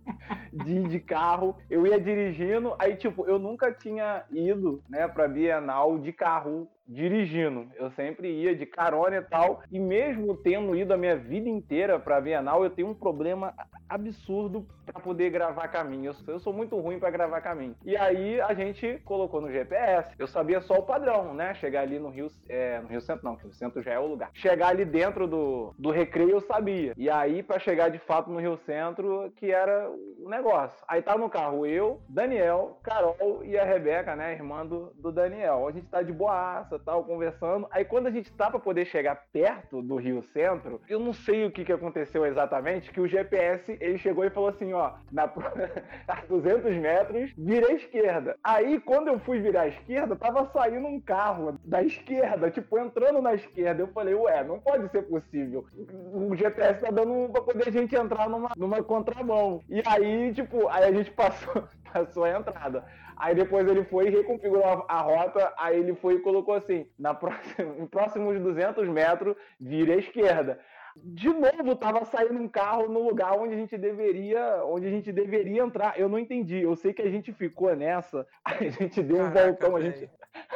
[0.54, 5.98] De de carro, eu ia dirigindo, aí tipo, eu nunca tinha ido, né, pra Bienal
[5.98, 7.68] de carro dirigindo.
[7.76, 12.00] Eu sempre ia de carona e tal, e mesmo tendo ido a minha vida inteira
[12.00, 13.54] pra Bienal, eu tenho um problema
[13.90, 16.08] absurdo pra poder gravar caminho.
[16.08, 17.76] Eu sou, eu sou muito ruim pra gravar caminho.
[17.86, 20.14] E aí a gente colocou no GPS.
[20.20, 21.54] Eu sabia só o padrão, né?
[21.56, 24.08] Chegar ali no Rio, é, no Rio Centro não, que o Centro já é o
[24.08, 24.30] lugar.
[24.34, 26.94] Chegar ali dentro do, do recreio eu sabia.
[26.98, 30.78] E aí pra chegar de fato no Rio Centro que era o negócio.
[30.88, 35.68] Aí tá no carro eu, Daniel, Carol e a Rebeca, né, irmã do, do Daniel.
[35.68, 37.66] A gente tá de boaça, tal, conversando.
[37.72, 41.46] Aí quando a gente tá pra poder chegar perto do Rio Centro, eu não sei
[41.46, 45.24] o que que aconteceu exatamente, que o GPS, ele chegou e falou assim, ó, na,
[46.08, 48.36] a 200 metros, vira à esquerda.
[48.44, 53.22] Aí quando eu fui virar à esquerda, tava saindo um carro da esquerda, tipo, entrando
[53.22, 53.82] na esquerda.
[53.82, 55.66] Eu falei, ué, não pode ser possível.
[56.14, 59.62] O GPS tá dando pra poder a gente entrar numa, numa contramão.
[59.70, 62.86] E aí, tipo, aí a gente passou, passou a entrada.
[63.16, 66.88] Aí depois ele foi e reconfigurou a, a rota, aí ele foi e colocou assim,
[66.98, 70.60] na próxima, em próximos 200 metros, vira à esquerda.
[70.96, 75.12] De novo, tava saindo um carro no lugar onde a gente deveria, onde a gente
[75.12, 76.00] deveria entrar.
[76.00, 76.62] Eu não entendi.
[76.62, 80.10] Eu sei que a gente ficou nessa, a gente deu um Caraca, voltão, a gente,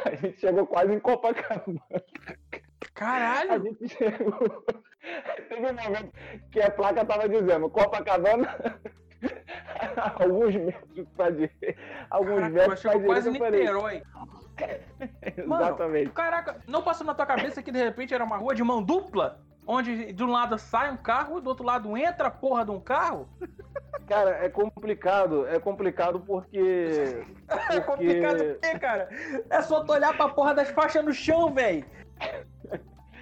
[0.04, 1.82] a gente chegou quase em Copacabana.
[1.90, 3.62] A Caralho!
[3.62, 4.64] gente chegou.
[5.48, 6.12] Teve um momento
[6.50, 8.80] que a placa tava dizendo Copacabana.
[10.18, 11.80] alguns metros pra direita.
[12.10, 13.44] Alguns Caraca, metros pra quase direita.
[13.44, 14.02] Falei, Niterói.
[15.36, 16.10] Exatamente.
[16.10, 19.40] Caraca, não passou na tua cabeça que de repente era uma rua de mão dupla?
[19.66, 22.80] Onde de um lado sai um carro, do outro lado entra a porra de um
[22.80, 23.28] carro?
[24.06, 25.46] Cara, é complicado.
[25.46, 27.26] É complicado porque.
[27.70, 29.08] É complicado porque, cara?
[29.48, 31.84] É só tu olhar pra porra das faixas no chão, velho.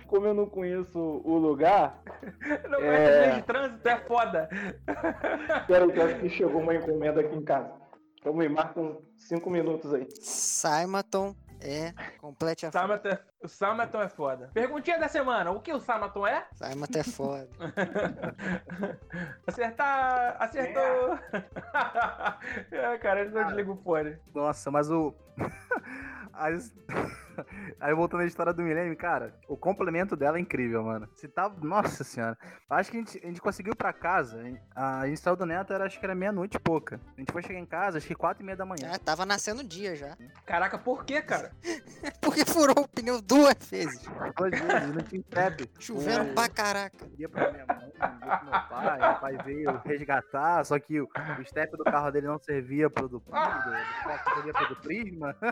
[0.06, 2.00] Como eu não conheço o lugar,
[2.70, 2.86] Não É.
[2.86, 4.48] conhece lei de trânsito, é foda.
[5.66, 7.72] quero que que chegou uma encomenda aqui em casa.
[8.20, 10.06] Então me marcam cinco minutos aí.
[10.20, 11.92] Simaton é.
[12.18, 12.72] Complete a.
[12.72, 14.50] Samaton é- O Samaton é foda.
[14.52, 16.44] Perguntinha da semana: o que o Samaton é?
[16.54, 17.48] Simaton é foda.
[19.46, 20.36] Acertar!
[20.40, 21.18] Acertou!
[22.70, 24.18] É, cara, ele não desliga o fone.
[24.34, 25.14] Nossa, mas o.
[26.32, 26.74] As-
[27.80, 31.08] Aí voltando à história do Milênio, cara, o complemento dela é incrível, mano.
[31.14, 31.48] Você tá.
[31.62, 32.36] Nossa senhora.
[32.70, 34.40] Acho que a gente, a gente conseguiu ir pra casa.
[34.74, 37.00] A gente saiu do neto, era, acho que era meia-noite e pouca.
[37.16, 38.90] A gente foi chegar em casa, acho que quatro e meia da manhã.
[38.92, 40.16] Ah, tava nascendo o dia já.
[40.44, 41.52] Caraca, por que, cara?
[42.20, 44.02] Porque furou o pneu duas vezes.
[44.36, 45.70] Duas vezes, não tinha step.
[45.78, 47.06] Chovendo O- pra caraca.
[47.18, 51.04] Ia pra minha mãe, ia pro meu pai, meu pai veio resgatar, só que o,
[51.40, 54.76] o step do carro dele não servia pro do, do, do, do servia pro do
[54.76, 55.36] Prisma.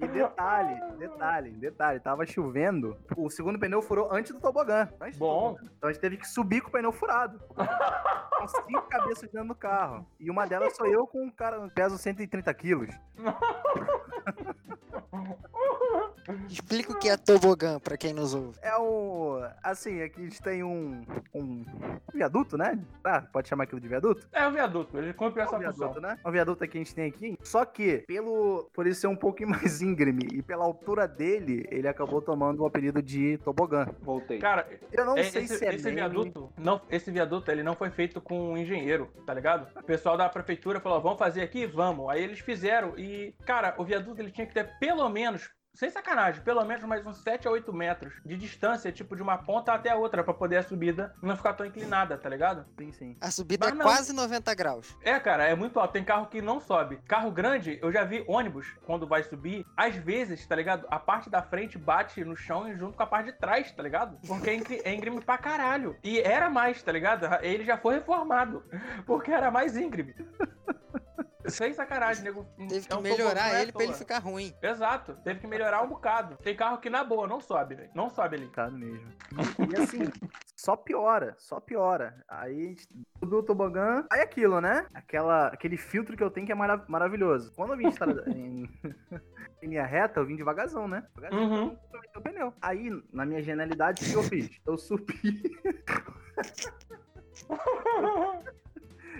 [0.00, 2.96] E detalhe, detalhe, detalhe, tava chovendo.
[3.16, 4.88] O segundo pneu furou antes do tobogã.
[5.00, 5.54] Antes do Bom.
[5.54, 5.70] tobogã.
[5.76, 7.40] Então a gente teve que subir com o pneu furado.
[7.48, 10.06] Com cinco cabeças dentro do carro.
[10.18, 12.94] E uma delas sou eu com um cara que pesa 130 quilos.
[16.48, 18.58] Explica o que é tobogã pra quem nos ouve.
[18.62, 19.40] É o.
[19.62, 21.04] Assim, aqui a gente tem um.
[21.34, 21.64] Um
[22.12, 22.78] viaduto, né?
[23.02, 24.26] Ah, pode chamar aquilo de viaduto?
[24.32, 26.00] É o viaduto, ele cumpre É essa um viaduto, função.
[26.02, 26.18] né?
[26.24, 27.36] É um viaduto que a gente tem aqui.
[27.42, 31.88] Só que, pelo, por ele ser um pouquinho mais íngreme e pela altura dele, ele
[31.88, 33.86] acabou tomando o apelido de tobogã.
[34.00, 34.38] Voltei.
[34.38, 35.96] Cara, Eu não é- sei esse, se é esse meme.
[35.96, 39.66] viaduto, não, esse viaduto ele não foi feito com um engenheiro, tá ligado?
[39.78, 41.66] O pessoal da prefeitura falou: vamos fazer aqui?
[41.66, 42.08] Vamos.
[42.08, 45.50] Aí eles fizeram e, cara, o viaduto ele tinha que ter pelo menos.
[45.74, 49.36] Sem sacanagem, pelo menos mais uns 7 a 8 metros de distância, tipo de uma
[49.38, 52.64] ponta até a outra, pra poder a subida não ficar tão inclinada, tá ligado?
[52.78, 53.16] Sim, sim.
[53.20, 53.84] A subida Mas é não.
[53.84, 54.96] quase 90 graus.
[55.02, 55.92] É, cara, é muito alto.
[55.92, 57.00] Tem carro que não sobe.
[57.08, 60.86] Carro grande, eu já vi ônibus, quando vai subir, às vezes, tá ligado?
[60.88, 63.82] A parte da frente bate no chão e junto com a parte de trás, tá
[63.82, 64.16] ligado?
[64.24, 65.96] Porque é é íngreme pra caralho.
[66.04, 67.26] E era mais, tá ligado?
[67.42, 68.62] Ele já foi reformado.
[69.04, 70.14] Porque era mais íngreme.
[71.46, 72.44] Sem sacanagem, nego.
[72.68, 74.54] Teve que é um melhorar à ele pra ele ficar ruim.
[74.62, 76.36] Exato, teve que melhorar um bocado.
[76.42, 77.90] Tem carro que, na boa, não sobe, velho.
[77.94, 78.44] Não sobe ali.
[78.46, 79.12] Complicado mesmo.
[79.70, 80.10] E assim,
[80.56, 82.16] só piora, só piora.
[82.28, 84.04] Aí a gente subiu o tobogã.
[84.10, 84.86] Aí aquilo, né?
[84.94, 87.52] Aquela, aquele filtro que eu tenho que é mara- maravilhoso.
[87.54, 88.68] Quando eu vim estar em,
[89.62, 91.06] em linha reta, eu vim devagarzão, né?
[91.14, 92.22] Devagarzinho Uhum.
[92.22, 92.54] pneu.
[92.62, 94.50] Aí, na minha genialidade, o que eu fiz?
[94.66, 95.42] Eu subi.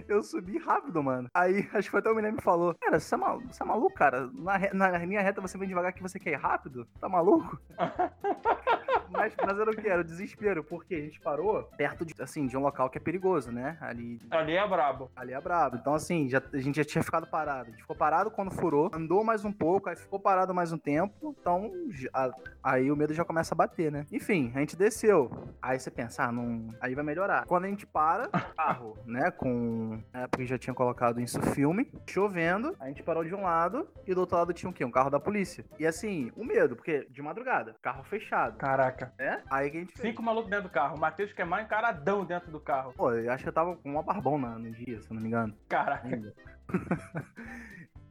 [0.08, 1.28] Eu subi rápido, mano.
[1.34, 3.62] Aí, acho que foi até o menino que me falou: Cara, você é, mal, você
[3.62, 4.30] é maluco, cara?
[4.32, 6.86] Na, na linha reta você vem devagar que você quer ir rápido?
[7.00, 7.58] Tá maluco?
[9.10, 9.88] mas, mas era o que?
[9.88, 13.00] Era o desespero, porque a gente parou perto de, assim, de um local que é
[13.00, 13.76] perigoso, né?
[13.80, 15.10] Ali, Ali é brabo.
[15.16, 15.76] ali é brabo.
[15.76, 17.68] Então, assim, já, a gente já tinha ficado parado.
[17.68, 20.78] A gente ficou parado quando furou, andou mais um pouco, aí ficou parado mais um
[20.78, 21.34] tempo.
[21.40, 24.06] Então, já- aí o medo já começa a bater, né?
[24.12, 25.30] Enfim, a gente desceu.
[25.62, 26.68] Aí você pensa, ah, não...
[26.80, 27.46] aí vai melhorar.
[27.46, 30.02] Quando a gente para, carro, né, com...
[30.12, 34.14] Na época já tinha colocado isso filme, chovendo, a gente parou de um lado e
[34.14, 34.84] do outro lado tinha o quê?
[34.84, 35.64] Um carro da polícia.
[35.78, 38.93] E assim, o medo, porque de madrugada, carro fechado, Caraca.
[39.18, 39.42] Né?
[39.50, 39.98] Aí que a gente.
[39.98, 40.96] Cinco malucos dentro do carro.
[40.96, 42.92] O Matheus que é mais encaradão dentro do carro.
[42.94, 45.28] Pô, eu acho que eu tava com uma barbona no dia, se eu não me
[45.28, 45.56] engano.
[45.68, 46.08] Caraca.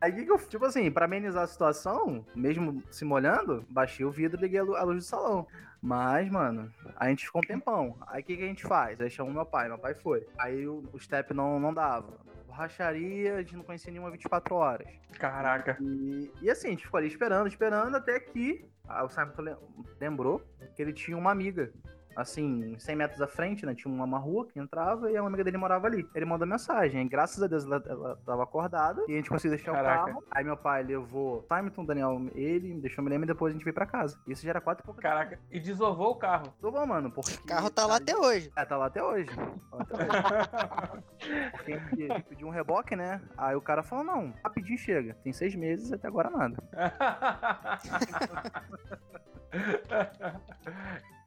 [0.01, 4.11] Aí o que, eu, tipo assim, pra amenizar a situação, mesmo se molhando, baixei o
[4.11, 5.47] vidro e liguei a lu- a luz do salão.
[5.81, 7.97] Mas, mano, a gente ficou um tempão.
[8.07, 8.99] Aí o que, que a gente faz?
[8.99, 10.27] Aí chamou meu pai, meu pai foi.
[10.37, 12.19] Aí o, o step não, não dava.
[12.47, 14.87] Borracharia, a gente não conhecia nenhuma 24 horas.
[15.17, 15.77] Caraca.
[15.81, 19.57] E, e assim, a gente ficou ali esperando, esperando, até que o Simon lem-
[19.99, 20.41] lembrou
[20.75, 21.71] que ele tinha uma amiga
[22.15, 23.75] assim, 100 metros à frente, né?
[23.75, 26.07] Tinha uma, rua que entrava e a amiga dele morava ali.
[26.13, 27.01] Ele mandou mensagem.
[27.01, 30.03] Aí, graças a Deus, ela, ela tava acordada e a gente conseguiu deixar Caraca.
[30.03, 30.23] o carro.
[30.31, 33.63] Aí meu pai levou Simon, Daniel, ele, me deixou me lembrar e depois a gente
[33.63, 34.19] veio pra casa.
[34.27, 35.01] Isso já era quatro e pouco.
[35.01, 36.53] Caraca, e desovou o carro.
[36.61, 37.35] Bom, mano, porque...
[37.35, 38.51] O carro tá lá até hoje.
[38.55, 39.27] É, tá lá até hoje.
[39.27, 41.03] Tá lá até hoje.
[41.51, 43.21] Porque a gente pediu um reboque, né?
[43.37, 45.13] Aí o cara falou, não, rapidinho chega.
[45.23, 46.57] Tem seis meses e até agora nada.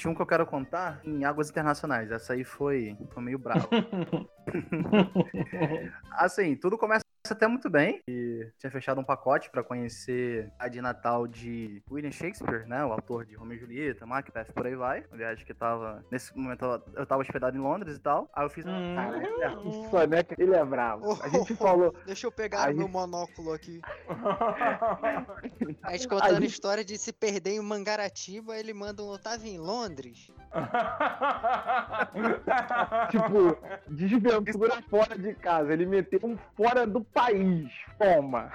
[0.00, 2.10] Tinha um que eu quero contar em águas internacionais.
[2.10, 3.68] Essa aí foi, foi meio brava.
[6.12, 8.02] assim, tudo começa até muito bem.
[8.08, 12.84] E tinha fechado um pacote pra conhecer a de Natal de William Shakespeare, né?
[12.84, 15.04] O autor de Romeo e Julieta, Macbeth, por aí vai.
[15.12, 16.04] Viagem que tava.
[16.10, 18.28] Nesse momento eu- tava hospedado em Londres e tal.
[18.34, 18.64] Aí eu fiz.
[18.66, 18.94] Hum.
[18.96, 21.18] Cara, o Soneca, ele é bravo.
[21.22, 21.94] A gente falou.
[22.06, 23.80] Deixa eu pegar Aí- meu monóculo aqui.
[25.82, 29.12] A gente contando a Aí- história de se perder em Mangaratiba, ele manda um.
[29.12, 30.30] Eu tava em Londres.
[33.10, 33.56] Tipo,
[33.88, 35.72] desventura fora de casa.
[35.72, 37.72] Ele meteu um fora do país.
[37.98, 38.52] Toma.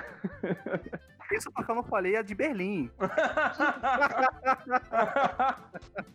[1.32, 2.89] Isso porque eu não falei a de Berlim.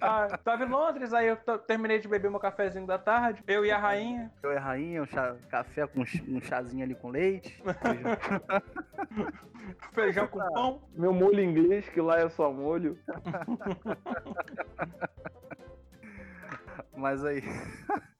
[0.00, 3.42] ah, tava em Londres, aí eu terminei de beber meu cafezinho da tarde.
[3.46, 4.30] Eu e a rainha.
[4.42, 7.60] Eu e a rainha, um chá- café com um chazinho ali com leite.
[9.92, 10.82] Feijão com pão.
[10.94, 12.96] Meu molho inglês, que lá é só molho.
[17.00, 17.42] Mas aí.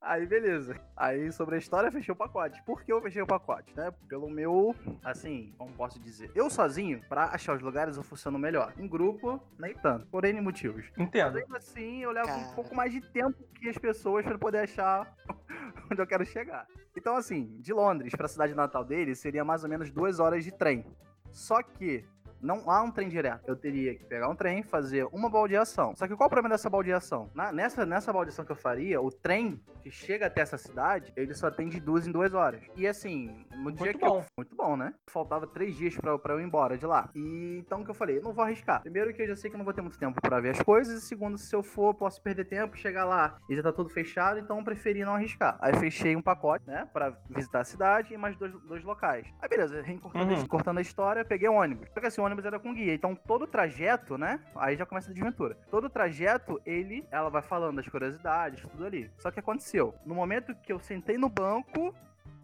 [0.00, 0.80] Aí, beleza.
[0.96, 2.62] Aí, sobre a história, fechei o pacote.
[2.62, 3.92] Por que eu fechei o pacote, né?
[4.08, 6.30] Pelo meu, assim, como posso dizer?
[6.34, 8.72] Eu sozinho, pra achar os lugares, eu funciono melhor.
[8.78, 10.06] Em grupo, nem tanto.
[10.06, 10.86] Por N motivos.
[10.96, 11.38] Mas Entendo.
[11.38, 12.54] ainda assim, eu levo um Cara.
[12.54, 15.14] pouco mais de tempo que as pessoas pra poder achar
[15.90, 16.66] onde eu quero chegar.
[16.96, 20.52] Então, assim, de Londres pra cidade natal dele, seria mais ou menos duas horas de
[20.52, 20.86] trem.
[21.32, 22.04] Só que
[22.40, 23.42] não há um trem direto.
[23.46, 25.94] Eu teria que pegar um trem, fazer uma baldeação.
[25.96, 27.30] Só que qual o problema dessa baldeação?
[27.34, 31.34] Na- nessa, nessa baldeação que eu faria, o trem que chega até essa cidade, ele
[31.34, 32.60] só tem de duas em duas horas.
[32.76, 34.24] E assim, no dia Muito que eu bom.
[34.36, 34.92] muito bom, né?
[35.08, 37.08] Faltava três dias pra, pra eu ir embora de lá.
[37.14, 38.80] E então o que eu falei, eu não vou arriscar.
[38.82, 40.62] Primeiro que eu já sei que eu não vou ter muito tempo pra ver as
[40.62, 41.02] coisas.
[41.02, 44.38] E segundo, se eu for, posso perder tempo, chegar lá e já tá tudo fechado,
[44.38, 45.56] então eu preferi não arriscar.
[45.60, 46.88] Aí fechei um pacote, né?
[46.92, 49.26] Pra visitar a cidade e mais dois, dois locais.
[49.40, 50.46] Aí beleza, recortando, Uhum.
[50.46, 51.88] cortando a história, peguei o ônibus.
[51.94, 52.94] Só que assim, ônibus era com guia.
[52.94, 54.40] Então todo o trajeto, né?
[54.54, 55.56] Aí já começa a desventura.
[55.70, 59.10] Todo o trajeto, ele, ela vai falando das curiosidades, tudo ali.
[59.18, 59.94] Só que aconteceu.
[60.04, 61.94] No momento que eu sentei no banco,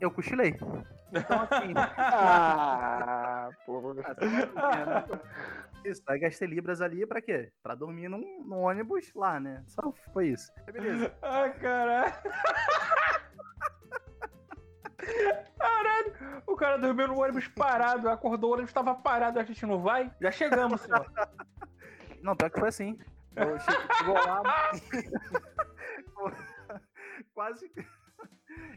[0.01, 0.57] eu cochilei.
[1.13, 1.75] Então, assim.
[1.97, 3.95] Ah, pô.
[5.85, 7.53] Isso, aí gastei libras ali pra quê?
[7.63, 9.63] Pra dormir num, num ônibus lá, né?
[9.67, 10.51] Só foi isso.
[10.67, 11.15] Aí beleza.
[11.23, 12.15] Ai, caralho.
[15.59, 16.15] Caralho,
[16.47, 20.11] o cara dormiu no ônibus parado, acordou, o ônibus tava parado, a gente não vai?
[20.21, 21.07] Já chegamos, senhor.
[22.23, 22.99] Não, pior que foi assim.
[23.37, 24.43] Eu che- chegou lá.
[27.35, 27.71] Quase.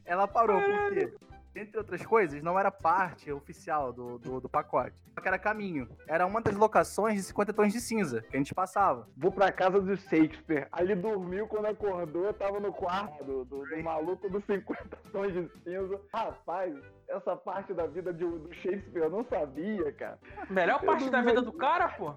[0.06, 1.14] Ela parou, por quê?
[1.58, 4.96] Entre outras coisas, não era parte oficial do, do, do pacote.
[5.16, 5.90] Só que era caminho.
[6.08, 9.08] Era uma das locações de 50 tons de cinza que a gente passava.
[9.18, 10.68] Vou pra casa do Shakespeare.
[10.72, 15.50] Ali dormiu, quando acordou, tava no quarto do, do, do maluco dos 50 tons de
[15.64, 16.00] cinza.
[16.14, 16.76] Rapaz,
[17.08, 20.20] essa parte da vida de- do Shakespeare eu não sabia, cara.
[20.50, 22.14] Melhor parte da vida do cara, pô.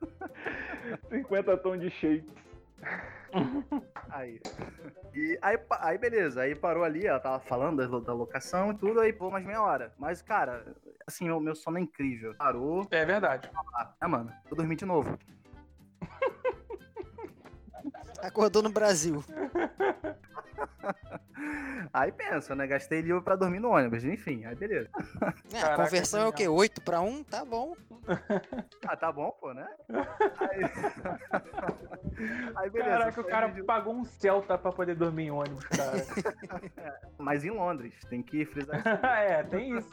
[1.10, 2.49] 50 tons de Shakespeare.
[4.10, 4.40] Aí.
[5.14, 8.74] E aí, aí beleza, aí parou ali, ela tava falando da, lo- da locação e
[8.78, 9.92] tudo, aí pô, mais meia hora.
[9.98, 10.74] Mas, cara,
[11.06, 12.34] assim, o meu sono é incrível.
[12.34, 13.48] Parou, É verdade.
[14.00, 15.16] ah, mano, eu dormi de novo.
[18.22, 19.24] Acordou no Brasil.
[21.92, 22.66] Aí pensa, né?
[22.66, 24.88] Gastei livro pra dormir no ônibus, enfim, aí beleza.
[25.52, 26.46] É, a Caraca, conversão é o quê?
[26.46, 27.24] 8 pra 1?
[27.24, 27.74] Tá bom.
[28.88, 29.68] Ah, tá bom, pô, né?
[30.40, 30.60] Aí,
[32.56, 32.90] aí beleza.
[32.98, 35.92] Caraca, o cara de- pagou um Celta pra poder dormir em ônibus, cara.
[37.18, 38.88] Mas em Londres, tem que frisar isso.
[39.06, 39.90] é, tem isso.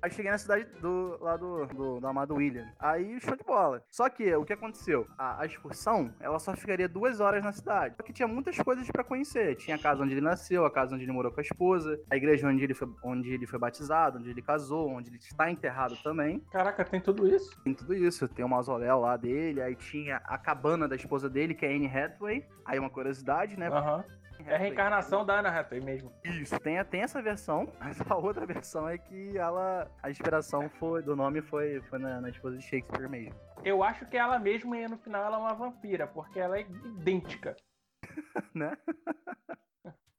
[0.00, 2.66] Aí cheguei na cidade do, lá do, do, do amado William.
[2.78, 3.82] Aí, show de bola.
[3.90, 5.06] Só que, o que aconteceu?
[5.18, 7.96] A, a excursão, ela só ficaria duas horas na cidade.
[7.96, 9.56] Só que tinha muitas coisas pra conhecer.
[9.56, 12.16] Tinha a casa onde ele nasceu, a casa onde ele morou com a esposa, a
[12.16, 15.96] igreja onde ele foi, onde ele foi batizado, onde ele casou, onde ele está enterrado
[16.02, 16.40] também.
[16.50, 17.60] Caraca, tem tudo isso?
[17.62, 18.28] Tem tudo isso.
[18.28, 21.86] Tem o mausoléu lá dele, aí tinha a cabana da esposa dele, que é Anne
[21.86, 22.46] Hathaway.
[22.64, 23.68] Aí uma curiosidade, né?
[23.68, 24.04] Aham.
[24.46, 26.12] É a reencarnação da Ana Hathaway mesmo.
[26.24, 29.90] Isso, tem, tem essa versão, mas a outra versão é que ela.
[30.02, 33.34] A inspiração foi, do nome foi, foi na, na esposa de Shakespeare mesmo.
[33.64, 36.62] Eu acho que ela mesma, e no final, ela é uma vampira, porque ela é
[36.62, 37.56] idêntica.
[38.54, 38.76] Né?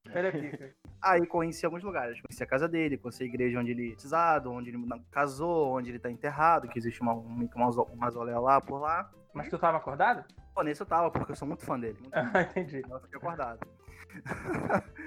[0.09, 0.73] Aqui.
[1.01, 2.19] Aí conheci alguns lugares.
[2.21, 4.79] Conheci a casa dele, conheci a igreja onde ele é batizado, onde ele
[5.11, 9.09] casou, onde ele tá enterrado, que existe uma, um, um mausoléu lá por lá.
[9.33, 10.25] Mas tu tava acordado?
[10.53, 11.97] Pô, nesse eu tava, porque eu sou muito fã dele.
[12.01, 12.13] Muito.
[12.13, 12.81] Ah, entendi.
[12.89, 13.59] Eu fiquei acordado.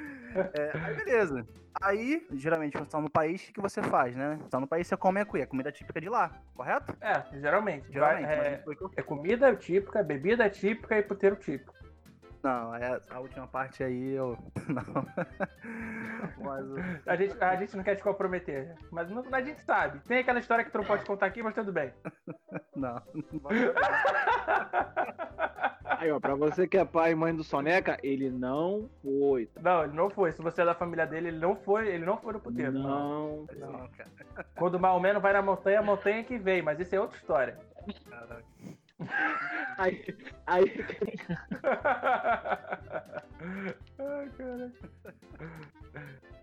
[0.54, 1.46] É, aí beleza.
[1.82, 4.38] Aí, geralmente, quando você tá no país, o que você faz, né?
[4.40, 6.96] Você tá no país, você come a cuia, comida típica de lá, correto?
[7.02, 7.92] É, geralmente.
[7.92, 11.74] Geralmente, é, não é comida típica, bebida típica e puteiro típico.
[12.42, 14.36] Não, é a última parte aí eu.
[14.68, 15.06] Não.
[16.38, 16.64] Mas
[17.06, 20.00] A gente, a gente não quer te comprometer, mas não- a gente sabe.
[20.00, 21.92] Tem aquela história que tu não pode contar aqui, mas tudo bem.
[22.74, 23.00] Não.
[26.02, 29.48] Aí, ó, pra você que é pai e mãe do Soneca, ele não foi.
[29.60, 30.32] Não, ele não foi.
[30.32, 32.72] Se você é da família dele, ele não foi, ele não foi no puteiro.
[32.72, 33.46] Não.
[33.56, 34.10] Não, cara.
[34.56, 37.16] Quando o Maomé não vai na montanha, a montanha que vem, mas isso é outra
[37.16, 37.56] história.
[38.10, 38.44] Caraca.
[39.78, 40.04] Aí,
[40.44, 40.64] aí,
[44.00, 44.72] Ai, cara.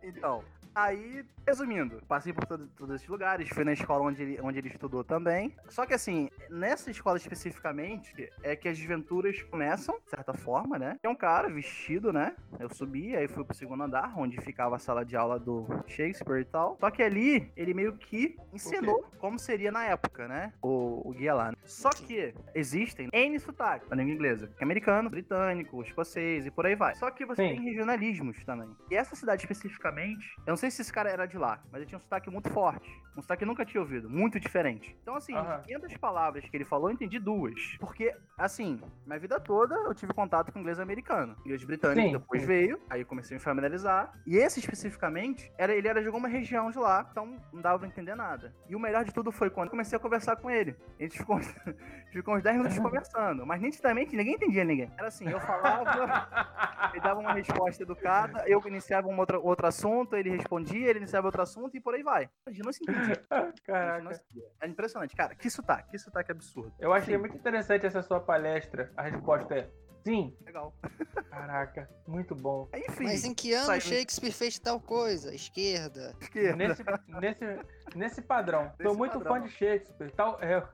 [0.02, 0.42] Então,
[0.84, 4.68] aí, resumindo, passei por todo- todos esses lugares, fui na escola onde ele, onde ele
[4.70, 5.56] estudou também.
[5.68, 10.98] Só que assim, nessa escola especificamente, é que as desventuras começam, de certa forma, né?
[11.04, 12.36] É um cara vestido, né?
[12.60, 16.42] Eu subi, aí fui pro segundo andar, onde ficava a sala de aula do Shakespeare
[16.42, 16.78] e tal.
[16.80, 20.54] Só que ali, ele meio que ensinou como seria na época, né?
[20.62, 21.52] O, o guia lá.
[21.52, 21.58] né?
[21.66, 24.48] Só que existem N sotaques na língua inglesa.
[24.48, 26.96] que é Americano, britânico, escocês e por aí vai.
[26.96, 27.56] Só que você Sim.
[27.56, 28.70] tem regionalismos também.
[28.90, 31.86] E essa cidade especificamente, eu não sei se esse cara era de lá, mas ele
[31.86, 32.90] tinha um sotaque muito forte.
[33.18, 34.96] Um sotaque que nunca tinha ouvido, muito diferente.
[35.02, 35.58] Então, assim, Aham.
[35.60, 37.78] de 500 palavras que ele falou, eu entendi duas.
[37.80, 41.36] Porque, assim, minha vida toda eu tive contato com inglês americano.
[41.46, 44.14] Inglês britânico Sim, depois veio, aí eu comecei a me familiarizar.
[44.26, 47.88] E esse especificamente, era, ele era de alguma região de lá, então não dava pra
[47.88, 48.54] entender nada.
[48.68, 50.76] E o melhor de tudo foi quando eu comecei a conversar com ele.
[51.00, 51.40] A gente ficou,
[52.12, 54.92] ficou uns 10 minutos conversando, mas nitidamente ninguém entendia ninguém.
[54.98, 55.90] Era assim, eu falava,
[56.94, 61.28] ele dava uma resposta educada, eu iniciava um outro, outro assunto, ele respondia, ele iniciava
[61.28, 62.30] outro assunto e por aí vai.
[62.46, 63.24] A gente não se entendia.
[63.30, 64.14] A gente não Caraca.
[64.16, 64.50] se entendia.
[64.62, 65.36] É impressionante, cara.
[65.36, 66.74] Que sotaque, que sotaque absurdo.
[66.80, 67.20] Eu achei Sim.
[67.20, 68.92] muito interessante essa sua palestra.
[68.98, 69.70] A resposta é
[70.04, 70.36] sim.
[70.46, 70.74] Legal.
[71.30, 72.68] Caraca, muito bom.
[72.74, 75.34] Aí, Enfim, Mas em que ano saiu- Shakespeare fez tal coisa?
[75.36, 76.16] Esquerda.
[76.20, 76.56] esquerda.
[76.56, 78.72] Nesse, nesse, nesse padrão.
[78.80, 79.34] Tô Nesse muito padrão.
[79.36, 80.12] fã de Shakespeare.
[80.12, 80.66] Tal, é,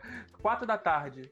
[0.42, 1.30] quatro da tarde.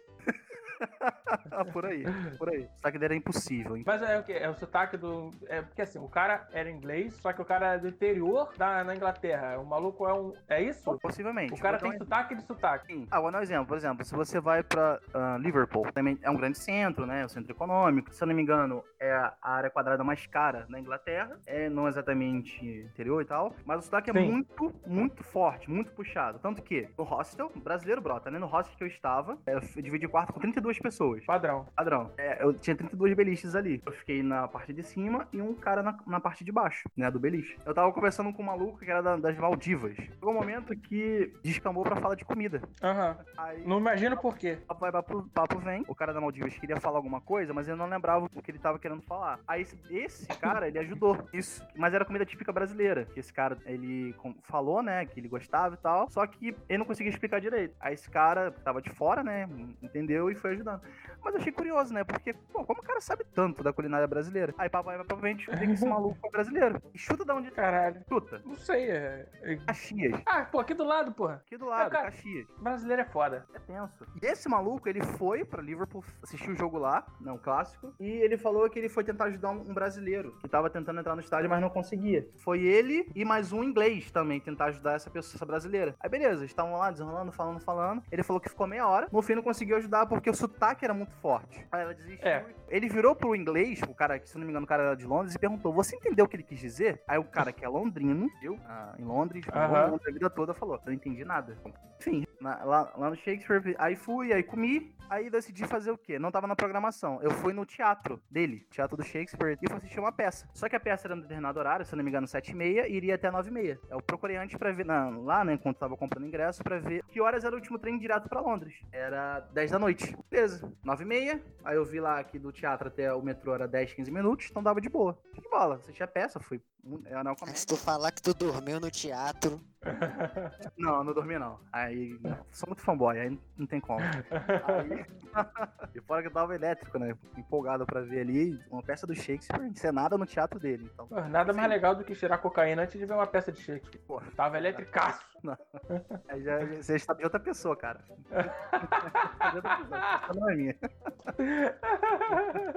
[1.71, 2.03] Por aí,
[2.37, 2.63] por aí.
[2.63, 3.75] O sotaque dele era impossível.
[3.77, 3.83] hein?
[3.85, 4.33] Mas é o que?
[4.33, 5.31] É o sotaque do.
[5.47, 8.83] É porque assim, o cara era inglês, só que o cara é do interior da
[8.83, 9.59] na Inglaterra.
[9.59, 10.33] O maluco é um.
[10.47, 10.97] É isso?
[10.99, 11.53] Possivelmente.
[11.53, 12.87] O cara dar tem um sotaque de sotaque.
[12.87, 13.07] Sim.
[13.11, 13.65] Ah, vou dar um exemplo.
[13.65, 17.25] Por exemplo, se você vai pra ah, Liverpool, também é um grande centro, né?
[17.25, 18.13] O centro econômico.
[18.13, 21.39] Se eu não me engano, é a área quadrada mais cara da Inglaterra.
[21.45, 23.55] É não exatamente interior e tal.
[23.65, 24.31] Mas o sotaque é Sim.
[24.31, 26.39] muito, muito forte, muito puxado.
[26.39, 28.39] Tanto que no hostel, brasileiro brota, né?
[28.39, 31.23] No hostel que eu estava, eu dividi quarto com 32 pessoas.
[31.25, 31.65] Padrão.
[31.75, 32.11] Padrão.
[32.17, 33.81] É, eu tinha 32 beliches ali.
[33.85, 37.09] Eu fiquei na parte de cima e um cara na, na parte de baixo, né?
[37.09, 37.57] Do beliche.
[37.65, 39.95] Eu tava conversando com um maluco que era da- das Maldivas.
[39.95, 42.61] Chegou um momento que descambou pra falar de comida.
[42.81, 43.17] Aham.
[43.37, 43.63] Aí.
[43.67, 44.57] Não imagino por quê.
[44.67, 45.83] Papo papo, papo vem.
[45.87, 48.59] O cara da Maldivas queria falar alguma coisa, mas eu não lembrava o que ele
[48.59, 49.39] tava querendo falar.
[49.47, 51.17] Aí esse, esse cara, ele ajudou.
[51.33, 51.65] Isso.
[51.75, 53.05] Mas era comida típica brasileira.
[53.05, 54.13] Que esse cara, ele
[54.43, 56.09] falou, né, que ele gostava e tal.
[56.09, 57.75] Só que ele não conseguia explicar direito.
[57.79, 59.47] Aí esse cara tava de fora, né,
[59.81, 60.81] entendeu e foi ajudando.
[61.23, 64.53] Mas eu achei curioso, né, porque, pô, como o cara sabe tanto da culinária brasileira?
[64.57, 66.81] Aí papo vai, papo vem, descobri que esse maluco é brasileiro.
[66.93, 68.01] E chuta da onde ele Caralho.
[68.09, 68.41] chuta.
[68.45, 68.89] Não sei.
[68.89, 69.29] É...
[69.43, 70.21] é- Caxias.
[70.25, 71.35] Ah, pô, aqui do lado, porra.
[71.45, 72.47] Aqui do lado, cara- Caxias.
[72.59, 73.45] Brasileiro é foda.
[73.53, 74.05] É tenso.
[74.21, 78.37] E esse maluco, ele foi pra Liverpool assistir o jogo lá, não, clássico, e ele
[78.37, 81.49] falou que ele foi tentar ajudar um, um brasileiro que tava tentando entrar no estádio,
[81.49, 82.27] mas não conseguia.
[82.39, 85.95] Foi ele e mais um inglês também tentar ajudar essa pessoa, essa brasileira.
[85.99, 88.03] Aí beleza, estavam lá desenrolando, falando, falando.
[88.11, 89.07] Ele falou que ficou meia hora.
[89.11, 91.65] No fim não conseguiu ajudar porque o sotaque era muito forte.
[91.71, 92.27] Aí ela desistiu.
[92.27, 92.45] É.
[92.73, 95.05] Ele virou pro inglês, o cara, que se não me engano, o cara era de
[95.05, 97.03] Londres, e perguntou: Você entendeu o que ele quis dizer?
[97.07, 98.59] Aí o cara que é londrino, viu?
[98.65, 99.91] Ah, em Londres, Aham.
[99.91, 101.55] Londres a vida toda, falou: Eu não entendi nada.
[101.99, 106.17] Enfim, na- lá, lá no Shakespeare, aí fui, aí comi, aí decidi fazer o quê?
[106.17, 107.21] Não tava na programação.
[107.21, 110.49] Eu fui no teatro dele, teatro do Shakespeare, e fui assistir uma peça.
[110.53, 112.95] Só que a peça era no determinado horário, se eu não me engano, 7h30, e
[112.95, 113.77] iria até 9h30.
[113.89, 117.21] Eu procurei antes pra ver, na- lá, né, enquanto tava comprando ingresso, pra ver que
[117.21, 118.73] horas era o último trem direto pra Londres.
[118.91, 120.17] Era 10 da noite.
[120.29, 124.11] Beleza, 9h30, aí eu vi lá que do teatro até o metrô era 10, 15
[124.11, 125.17] minutos, então dava de boa.
[125.33, 126.61] Que bola, assisti a peça, fui.
[127.05, 129.61] É Mas se tu falar que tu dormiu no teatro,
[130.77, 131.59] Não, não dormi não.
[131.71, 132.17] Aí,
[132.51, 133.99] sou muito fanboy, aí não tem como.
[133.99, 135.05] Aí,
[135.95, 137.15] e fora que eu tava elétrico, né?
[137.37, 140.89] Empolgado pra ver ali uma peça do Shakespeare encenada no teatro dele.
[140.93, 141.73] Então, Pô, Nada mais Sim.
[141.73, 143.99] legal do que cheirar cocaína antes de ver uma peça de Shakespeare.
[144.07, 144.21] Pô.
[144.37, 145.21] Tava eletricaço.
[146.29, 147.99] aí já, já- você está de outra pessoa, cara.
[148.07, 149.99] de outra pessoa,
[150.35, 150.75] não é minha.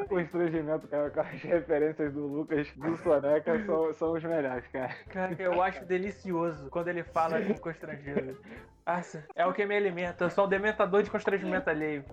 [0.08, 4.94] constrangimento, cara, com as referências do Lucas do Soneca são, são os melhores, cara.
[5.08, 8.40] Cara, eu acho delicioso quando ele fala com constrangido.
[8.86, 10.24] Nossa, é o que me alimenta.
[10.24, 12.04] Eu sou um dementador de constrangimento alheio.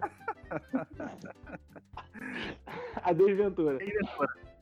[3.04, 3.78] A desventura.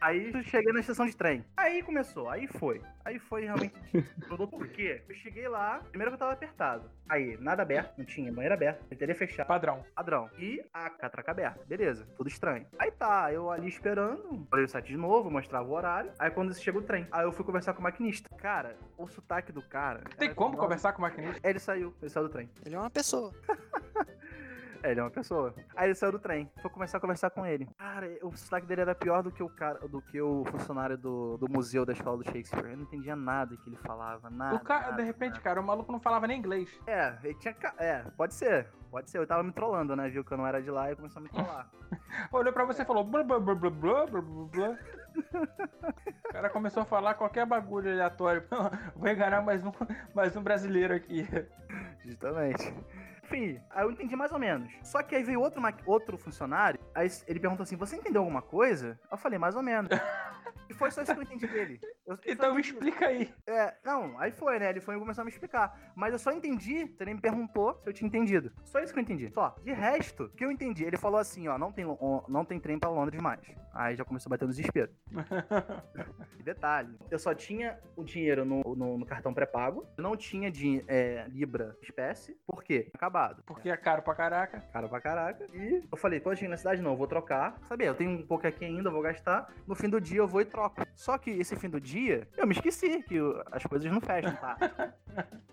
[0.02, 1.45] Aí eu cheguei na estação de trem.
[1.56, 2.82] Aí começou, aí foi.
[3.06, 3.76] Aí foi realmente.
[4.28, 5.04] Mudou por quê?
[5.08, 6.89] Eu cheguei lá, primeiro que eu tava apertado.
[7.08, 9.45] Aí, nada aberto, não tinha, banheiro aberto, teria fechado.
[9.45, 9.86] Padrão.
[9.93, 10.28] Padrão.
[10.39, 11.64] E a catraca aberta.
[11.66, 12.66] Beleza, tudo estranho.
[12.80, 16.12] Aí tá, eu ali esperando, olhei o site de novo, mostrava o horário.
[16.18, 18.28] Aí quando chega o trem, aí eu fui conversar com o maquinista.
[18.38, 20.04] Cara, o sotaque do cara.
[20.18, 21.47] Tem como conversar com o maquinista?
[21.47, 22.49] Ele saiu, ele saiu do trem.
[22.66, 23.32] Ele é uma pessoa.
[24.84, 25.53] Ele é uma pessoa.
[25.75, 27.67] Aí ele saiu do trem, foi começar a conversar com ele.
[27.77, 31.38] Cara, o sotaque dele era pior do que o cara, do que o funcionário do,
[31.38, 32.71] do museu da escola do Shakespeare.
[32.71, 34.55] Eu não entendia nada que ele falava, nada.
[34.55, 35.43] O cara, nada, de repente, nada.
[35.43, 36.69] cara, o maluco não falava nem inglês.
[36.88, 37.55] É, ele tinha.
[37.77, 38.67] É, pode ser.
[38.89, 39.19] Pode ser.
[39.19, 40.09] Eu tava me trollando, né?
[40.09, 41.69] Viu que eu não era de lá e começou a me trollar.
[42.32, 44.77] Olhou pra você e falou blá blá blá blá blá blá blá.
[46.29, 48.43] O cara começou a falar qualquer bagulho aleatório.
[48.95, 49.71] Vou enganar mais um,
[50.13, 51.27] mais um brasileiro aqui.
[52.03, 52.73] Justamente.
[53.32, 54.71] Enfim, aí eu entendi mais ou menos.
[54.84, 58.99] Só que aí veio outro, outro funcionário, aí ele perguntou assim: Você entendeu alguma coisa?
[59.11, 59.89] Eu falei, mais ou menos.
[60.69, 61.82] E foi só isso que eu entendi dele.
[62.07, 63.29] Eu, Então me explica aí.
[63.45, 64.69] É, não, aí foi, né?
[64.69, 65.91] Ele foi começar a me explicar.
[65.97, 68.53] Mas eu só entendi, ele me perguntou se eu tinha entendido.
[68.63, 69.29] Só isso que eu entendi.
[69.34, 69.53] Só.
[69.65, 70.86] De resto, o que eu entendi?
[70.86, 71.84] Ele falou assim, ó, não tem,
[72.29, 73.41] não tem trem pra Londres mais.
[73.73, 74.91] Aí já começou a bater no desespero.
[76.39, 80.84] E detalhe, eu só tinha o dinheiro no, no- no cartão pré-pago, não tinha de,
[80.88, 82.89] é, Libra espécie, por quê?
[83.45, 84.61] Porque é caro pra caraca.
[84.74, 85.47] Cara pra caraca.
[85.53, 87.55] E eu falei, cheguei na cidade, não, eu vou trocar.
[87.67, 89.51] Sabia, eu tenho um pouco aqui ainda, eu vou gastar.
[89.67, 90.82] No fim do dia eu vou e troco.
[90.95, 93.17] Só que esse fim do dia, eu me esqueci que
[93.51, 94.57] as coisas não fecham, tá?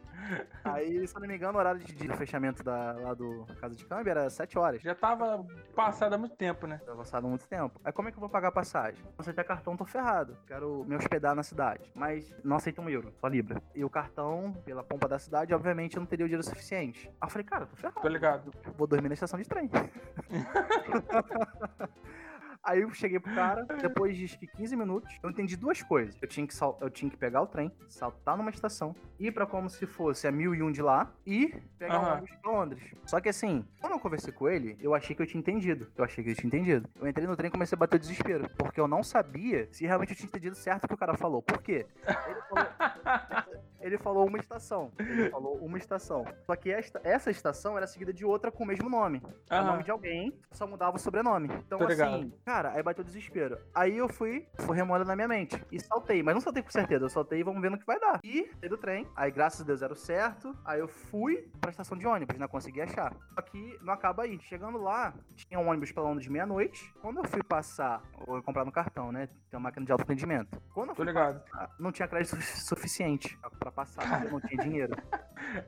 [0.64, 3.74] Aí, se eu não me engano, o horário de, de fechamento da, lá do Casa
[3.74, 4.82] de Câmbio era 7 horas.
[4.82, 6.80] Já tava passado há muito tempo, né?
[6.84, 7.80] Já avançado há muito tempo.
[7.84, 9.02] Aí como é que eu vou pagar a passagem?
[9.14, 10.36] Se aceitar cartão, tô ferrado.
[10.46, 11.90] Quero me hospedar na cidade.
[11.94, 13.62] Mas não aceito um euro, só Libra.
[13.74, 17.08] E o cartão, pela pompa da cidade, obviamente eu não teria o dinheiro suficiente.
[17.20, 18.00] Aí eu falei, cara, tô ferrado.
[18.00, 18.52] Tô ligado.
[18.76, 19.70] Vou dormir na estação de trem.
[22.62, 26.14] Aí eu cheguei pro cara, depois de acho que 15 minutos, eu entendi duas coisas.
[26.20, 29.46] Eu tinha que, sal- eu tinha que pegar o trem, saltar numa estação, ir pra
[29.46, 31.48] como se fosse a 1001 de lá e
[31.78, 32.12] pegar um Aham.
[32.18, 32.94] ônibus pra Londres.
[33.06, 35.90] Só que assim, quando eu conversei com ele, eu achei que eu tinha entendido.
[35.96, 36.88] Eu achei que eu tinha entendido.
[37.00, 39.86] Eu entrei no trem e comecei a bater o desespero, porque eu não sabia se
[39.86, 41.40] realmente eu tinha entendido certo o que o cara falou.
[41.40, 41.86] Por quê?
[42.06, 42.66] Ele falou,
[43.80, 44.90] ele falou uma estação.
[44.98, 46.24] Ele falou uma estação.
[46.46, 49.22] Só que esta, essa estação era seguida de outra com o mesmo nome.
[49.50, 49.70] É o Aham.
[49.72, 51.48] nome de alguém, só mudava o sobrenome.
[51.66, 52.32] Então, Tô assim, ligado.
[52.44, 53.58] cara, aí bateu o desespero.
[53.74, 55.62] Aí eu fui, fui remoendo na minha mente.
[55.70, 57.98] E saltei, mas não saltei com certeza, eu saltei e vamos ver no que vai
[57.98, 58.20] dar.
[58.24, 60.54] E saí do trem, aí graças a Deus era o certo.
[60.64, 63.14] Aí eu fui pra estação de ônibus, não consegui achar.
[63.34, 64.38] Só que não acaba aí.
[64.40, 66.92] Chegando lá, tinha um ônibus pra Londres de meia-noite.
[67.00, 69.26] Quando eu fui passar, ou comprar no cartão, né?
[69.50, 70.60] Tem uma máquina de autoatendimento.
[70.74, 71.40] Quando eu Tô fui ligado.
[71.44, 74.94] passar, não tinha crédito su- suficiente pra passar, eu não tinha dinheiro.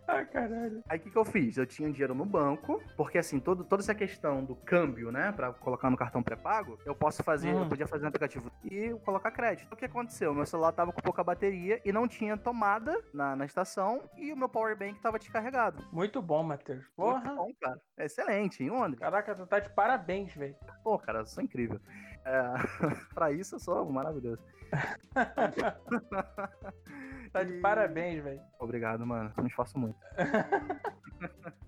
[0.09, 0.83] Ai, caralho.
[0.89, 1.57] Aí o que, que eu fiz?
[1.57, 5.53] Eu tinha dinheiro no banco, porque assim, todo, toda essa questão do câmbio, né, pra
[5.53, 7.63] colocar no cartão pré-pago, eu posso fazer, Uhum.
[7.63, 9.73] eu podia fazer no aplicativo e colocar crédito.
[9.73, 10.35] O que aconteceu?
[10.35, 14.37] Meu celular tava com pouca bateria e não tinha tomada na, na estação e o
[14.37, 15.85] meu power bank tava descarregado.
[15.93, 16.79] Muito bom, Matheus.
[16.97, 17.35] Muito Porra.
[17.35, 17.81] bom, cara.
[17.99, 18.99] É excelente, em Londres.
[19.01, 20.55] Caraca, tu tá de parabéns, velho.
[20.83, 21.81] Pô, cara, eu sou incrível.
[22.25, 22.25] É,
[23.15, 24.43] pra isso eu sou maravilhoso.
[27.33, 28.41] Tá de parabéns, velho.
[28.59, 29.33] Obrigado, mano.
[29.37, 29.99] Eu me esforço muito.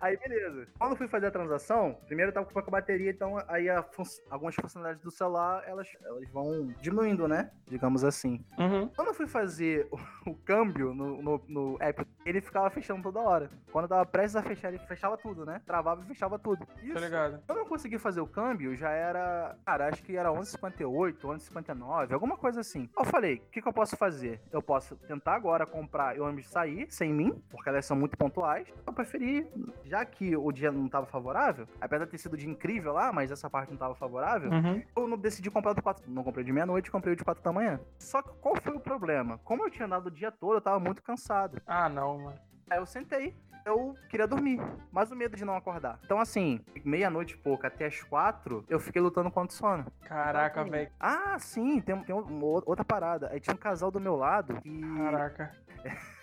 [0.00, 0.66] Aí, beleza.
[0.78, 4.02] Quando eu fui fazer a transação, primeiro eu tava com pouca bateria, então aí fun-
[4.30, 7.50] algumas funcionalidades do celular, elas, elas vão diminuindo, né?
[7.66, 8.44] Digamos assim.
[8.58, 8.88] Uhum.
[8.88, 9.96] Quando eu fui fazer o,
[10.30, 13.50] o câmbio no, no, no app, ele ficava fechando toda hora.
[13.72, 15.60] Quando eu tava prestes a fechar, ele fechava tudo, né?
[15.66, 16.66] Travava e fechava tudo.
[16.82, 16.98] Isso.
[16.98, 17.42] ligado.
[17.46, 19.56] Quando eu consegui fazer o câmbio, já era.
[19.64, 22.88] Cara, acho que era 11,58, 11,59, alguma coisa assim.
[22.96, 24.40] Eu falei: o que, que eu posso fazer?
[24.52, 28.66] Eu posso tentar agora comprar e ônibus sair sem mim, porque elas são muito pontuais.
[28.86, 29.46] Eu preferi,
[29.84, 33.30] já que o dia não tava favorável, apesar de ter sido dia incrível lá, mas
[33.30, 34.82] essa parte não tava favorável, Uhum.
[34.96, 36.04] eu não decidi comprar o de 4.
[36.10, 37.80] Não comprei de meia-noite, comprei o de 4 da manhã.
[37.98, 39.38] Só que qual foi o problema?
[39.44, 41.60] Como eu tinha andado o dia todo, eu tava muito cansado.
[41.66, 42.38] Ah, não, mano.
[42.70, 43.34] Aí eu sentei.
[43.66, 44.60] Eu queria dormir,
[44.92, 45.98] mas o medo de não acordar.
[46.04, 49.86] Então, assim, meia-noite e pouco até as quatro, eu fiquei lutando contra o sono.
[50.02, 50.90] Caraca, Então, velho.
[51.00, 53.30] Ah, sim, tem, tem uma outra parada.
[53.32, 54.80] Aí tinha um casal do meu lado e.
[54.98, 55.54] Caraca.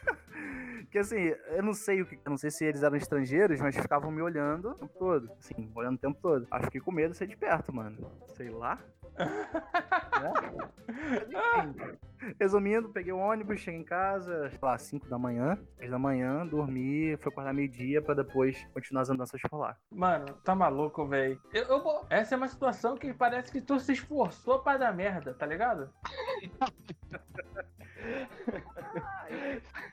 [0.92, 2.16] Que assim, eu não sei o que.
[2.16, 5.32] Eu não sei se eles eram estrangeiros, mas ficavam me olhando o tempo todo.
[5.40, 6.46] Assim, olhando o tempo todo.
[6.52, 8.12] Aí fiquei com medo de ser de perto, mano.
[8.36, 8.78] Sei lá.
[11.30, 11.98] Né?
[12.40, 16.46] Resumindo, peguei o ônibus, cheguei em casa, sei lá, 5 da manhã, 6 da manhã,
[16.46, 19.76] dormi, fui acordar meio-dia pra depois continuar as andanças por lá.
[19.90, 21.42] Mano, tá maluco, velho.
[21.54, 25.34] Eu, eu Essa é uma situação que parece que tu se esforçou pra dar merda,
[25.34, 25.90] tá ligado?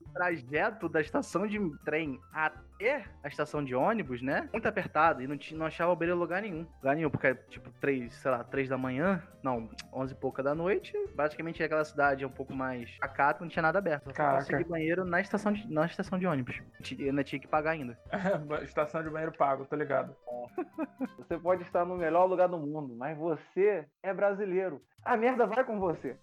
[0.00, 4.48] O trajeto da estação de trem até a estação de ônibus, né?
[4.52, 6.66] Muito apertado e não, não achava beira lugar nenhum.
[6.76, 10.42] Lugar nenhum, porque é tipo 3, sei lá, 3 da manhã, não, 11 e pouca
[10.42, 10.92] da noite.
[11.14, 14.04] Basicamente aquela cidade é um pouco mais acata, não tinha nada aberto.
[14.06, 14.38] Só Caraca.
[14.38, 16.60] consegui banheiro na estação de, na estação de ônibus.
[16.98, 17.98] Ainda tinha que pagar ainda.
[18.62, 20.14] Estação de banheiro pago, tô ligado.
[21.18, 24.80] Você pode estar no melhor lugar do mundo, mas você é brasileiro.
[25.04, 26.16] A merda vai com você.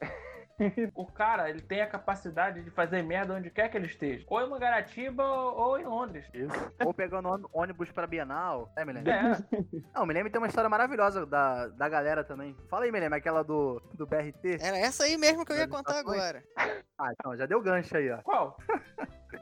[0.96, 4.24] O cara, ele tem a capacidade de fazer merda onde quer que ele esteja.
[4.28, 6.26] Ou em Mangaratiba ou em Londres.
[6.34, 6.52] Isso.
[6.86, 8.72] Ou pegando ôni- ônibus pra Bienal.
[8.76, 9.10] É, Milene?
[9.10, 9.22] É,
[9.96, 12.56] Não, o Milene tem uma história maravilhosa da, da galera também.
[12.70, 14.58] Fala aí, Milene, aquela do, do BRT.
[14.62, 16.44] Era essa aí mesmo que eu ia contar agora.
[16.56, 18.18] Ah, então, já deu gancho aí, ó.
[18.22, 18.58] qual?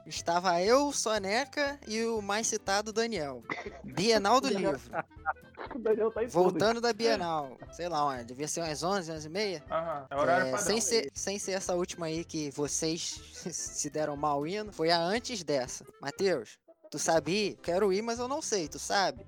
[0.06, 3.44] Estava eu, Soneca e o mais citado Daniel.
[3.84, 4.80] Bienal do livro.
[5.76, 6.28] O Daniel tá em.
[6.28, 7.58] Voltando da Bienal.
[7.72, 9.64] Sei lá, onde, devia ser umas 11, 11 e meia.
[9.70, 10.66] Aham, é horário É, padrão.
[10.68, 13.02] sem, ser, sem ser essa última aí que vocês
[13.52, 15.86] se deram mal indo, foi a antes dessa.
[16.02, 16.58] Matheus,
[16.90, 17.56] tu sabia?
[17.58, 19.26] Quero ir, mas eu não sei, tu sabe?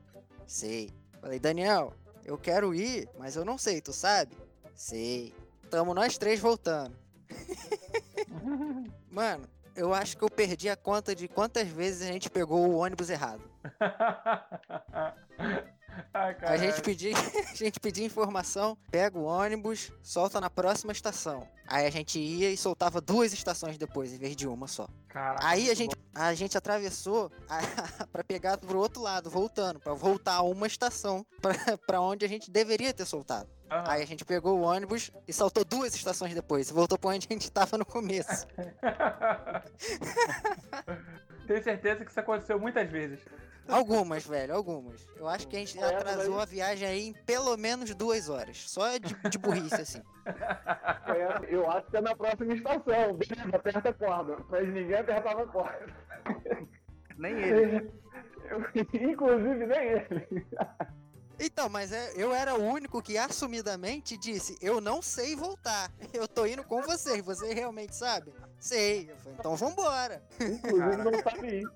[0.47, 0.89] Sei.
[1.21, 1.93] Falei, Daniel,
[2.25, 4.35] eu quero ir, mas eu não sei, tu sabe?
[4.73, 5.33] Sei.
[5.69, 6.95] Tamo nós três voltando.
[9.11, 12.77] Mano, eu acho que eu perdi a conta de quantas vezes a gente pegou o
[12.77, 13.43] ônibus errado.
[16.13, 17.13] Ai, A gente pedia,
[17.51, 21.47] a gente pedia informação, pega o ônibus, solta na próxima estação.
[21.67, 24.87] Aí a gente ia e soltava duas estações depois, em vez de uma só.
[25.07, 27.59] Caraca, Aí a gente, a gente atravessou a-
[28.11, 31.53] pra pegar pro outro lado, voltando, pra voltar a uma estação pra,
[31.87, 33.49] pra onde a gente deveria ter soltado.
[33.69, 33.83] Aham.
[33.87, 37.25] Aí a gente pegou o ônibus e saltou duas estações depois, e voltou pra onde
[37.29, 38.45] a gente tava no começo.
[41.51, 43.19] Tenho certeza que isso aconteceu muitas vezes.
[43.67, 45.05] Algumas, velho, algumas.
[45.17, 48.69] Eu acho que a gente essa atrasou a viagem aí em pelo menos duas horas.
[48.69, 50.01] Só de, de burrice, assim.
[51.11, 53.17] É, Eu acho que é na próxima estação.
[53.17, 54.37] Beleza, aperta a corda.
[54.49, 55.85] Mas ninguém apertava a corda.
[57.17, 57.91] Nem ele.
[58.49, 60.45] Eu- inclusive nem ele.
[61.39, 65.91] Então, mas é- eu era o único que assumidamente disse: Eu não sei voltar.
[66.13, 67.21] Eu tô indo com vocês.
[67.25, 68.31] Você realmente sabe?
[68.61, 69.09] Sei.
[69.09, 70.21] Eu falei, então vambora.
[70.39, 71.67] Inclusive não sabe ir.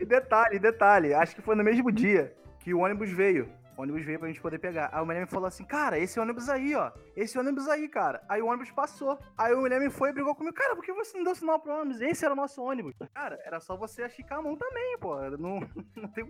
[0.00, 3.52] E detalhe, detalhe, acho que foi no mesmo dia que o ônibus veio.
[3.78, 4.90] O ônibus veio pra gente poder pegar.
[4.92, 6.90] Aí o Milene falou assim, cara, esse ônibus aí, ó.
[7.14, 8.20] Esse ônibus aí, cara.
[8.28, 9.16] Aí o ônibus passou.
[9.36, 10.56] Aí o Milene foi e brigou comigo.
[10.56, 12.00] Cara, por que você não deu sinal pro ônibus?
[12.00, 12.96] Esse era o nosso ônibus.
[13.14, 15.14] Cara, era só você achicar a mão também, pô.
[15.38, 15.60] Não,
[15.94, 16.24] não tem,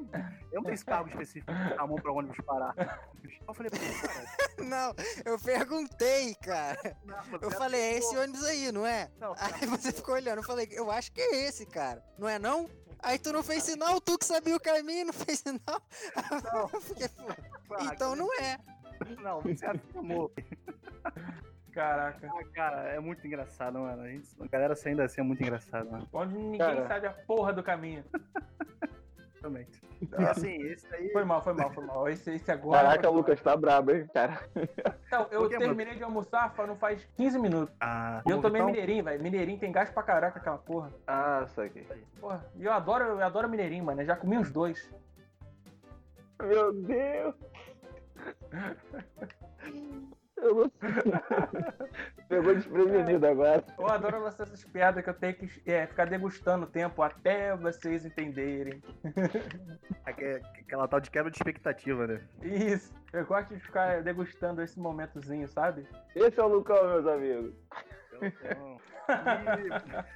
[0.52, 2.74] eu não tenho esse cargo específico a mão pra ônibus parar.
[3.46, 4.28] Eu falei, pô, cara.
[4.68, 4.94] Não,
[5.24, 6.96] eu perguntei, cara.
[7.06, 9.08] não, Eu falei: É esse ônibus aí, não é?
[9.20, 10.38] Não, Aí você ficou olhando.
[10.38, 12.02] Eu falei: Eu acho que é esse, cara.
[12.18, 12.68] Não é não?
[13.02, 15.80] Aí tu não fez sinal, tu que sabia o caminho, não fez sinal.
[17.68, 18.58] Pô, ah, então não é.
[19.22, 20.32] Não, você afirmou.
[21.72, 22.26] Caraca.
[22.26, 24.02] Ah, cara, é muito engraçado, mano.
[24.02, 26.08] A, gente, a galera saindo assim é muito engraçado, mano.
[26.12, 26.88] Onde ninguém Cara.
[26.88, 28.04] sabe a porra do caminho.
[29.40, 29.80] Realmente.
[30.00, 31.10] E assim, esse aí.
[31.12, 32.08] Foi mal, foi mal, foi mal.
[32.08, 32.82] Esse, esse agora.
[32.82, 33.08] Caraca.
[33.08, 34.40] Lucas, tá brabo, hein, cara.
[35.06, 35.66] Então, eu quê, mano?
[35.74, 37.74] terminei de almoçar não faz 15 minutos.
[37.80, 39.22] Ah, E eu tomei então, mineirinho, velho.
[39.22, 40.92] Mineirinho tem gás pra caraca aquela porra.
[41.06, 41.86] Ah, isso aqui.
[42.20, 44.02] Porra, e eu adoro, eu adoro mineirinho, mano.
[44.02, 44.92] Eu já comi uns dois.
[46.40, 47.34] Meu Deus.
[50.40, 50.70] Eu não
[52.28, 53.64] Pegou desprevenido agora.
[53.78, 58.04] Eu adoro essas piadas que eu tenho que é, ficar degustando o tempo até vocês
[58.04, 58.82] entenderem.
[60.04, 62.20] aque- aquela tal de quebra de expectativa, né?
[62.42, 62.92] Isso.
[63.12, 65.86] Eu gosto de ficar degustando esse momentozinho, sabe?
[66.14, 67.54] Esse é o Lucão, meus amigos.
[68.22, 68.78] Então,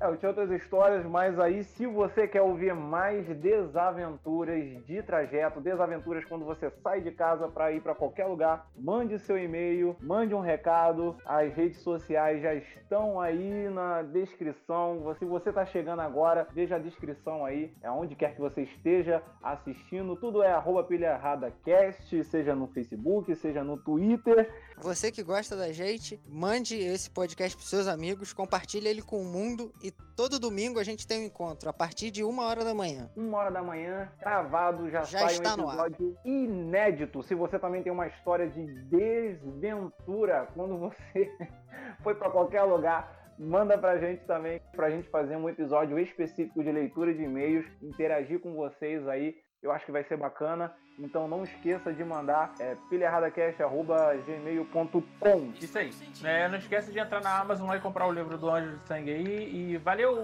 [0.00, 5.60] É, eu tinha outras histórias, mas aí se você quer ouvir mais desaventuras de trajeto,
[5.60, 10.34] desaventuras quando você sai de casa para ir para qualquer lugar, mande seu e-mail, mande
[10.34, 11.16] um recado.
[11.24, 15.14] As redes sociais já estão aí na descrição.
[15.18, 19.22] Se você está chegando agora, veja a descrição aí, é onde quer que você esteja
[19.42, 20.16] assistindo.
[20.16, 24.52] Tudo é arroba pilha errada cast, seja no Facebook, seja no Twitter.
[24.78, 29.24] Você que gosta da gente, mande esse podcast pros seus amigos, compartilhe ele com o
[29.24, 29.72] mundo
[30.16, 33.10] todo domingo a gente tem um encontro a partir de uma hora da manhã.
[33.16, 37.22] uma hora da manhã, gravado, já, Já sai está um episódio inédito.
[37.22, 41.30] Se você também tem uma história de desventura, quando você
[42.02, 46.72] foi para qualquer lugar, manda pra gente também, pra gente fazer um episódio específico de
[46.72, 49.34] leitura de e-mails, interagir com vocês aí.
[49.62, 50.72] Eu acho que vai ser bacana.
[50.98, 55.52] Então não esqueça de mandar é, pilharadacast.gmail.com.
[55.60, 55.92] Isso aí.
[56.24, 58.88] É, não esqueça de entrar na Amazon lá e comprar o livro do Anjo de
[58.88, 59.54] Sangue aí.
[59.54, 60.22] E valeu!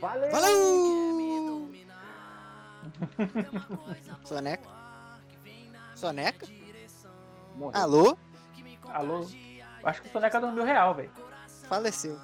[0.00, 0.30] Valeu!
[0.30, 1.70] Valeu!
[4.24, 4.68] Soneca?
[5.94, 6.46] Soneca?
[7.54, 7.80] Morreu.
[7.80, 8.18] Alô?
[8.88, 9.26] Alô?
[9.84, 11.10] Acho que o Soneca dormiu real, velho.
[11.68, 12.18] Faleceu.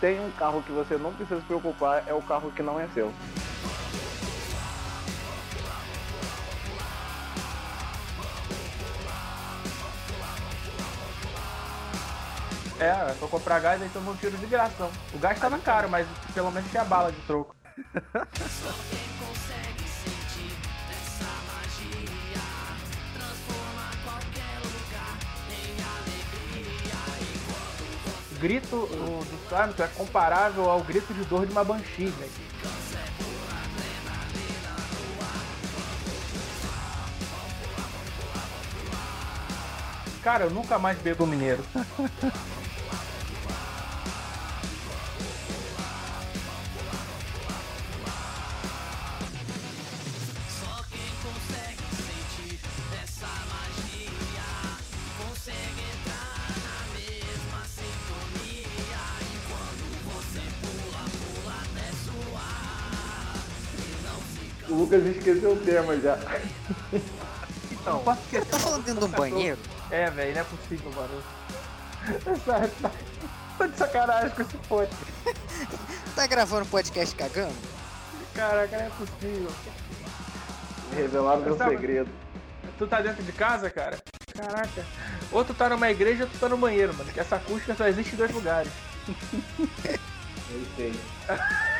[0.00, 2.86] Tem um carro que você não precisa se preocupar, é o carro que não é
[2.88, 3.12] seu.
[12.78, 14.74] É, foi comprar gás e tomou um tiro de graça.
[14.78, 14.90] não.
[15.14, 17.56] O gás tava caro, mas pelo menos tinha bala de troco.
[28.38, 32.30] grito do, do é comparável ao grito de dor de uma banshee, velho.
[40.22, 41.64] Cara, eu nunca mais bebo mineiro.
[64.86, 66.16] Lucas esqueceu o tema já.
[67.72, 68.46] Então, posso esquecer.
[68.46, 69.58] Tá falando dentro de um banheiro?
[69.90, 71.22] É, velho, não é possível, mano.
[72.46, 72.90] Tá...
[73.58, 74.94] Tô de sacanagem com esse pote.
[76.14, 77.54] Tá gravando podcast cagando?
[78.32, 79.50] Caraca, não é possível.
[80.94, 82.10] Revelaram meu Sabe- segredo.
[82.78, 83.98] Tu tá dentro de casa, cara?
[84.36, 84.86] Caraca.
[85.32, 87.10] Ou tu tá numa igreja ou tu tá no banheiro, mano.
[87.10, 88.70] Que essa acústica só existe em dois lugares.
[90.48, 90.94] Eu sei.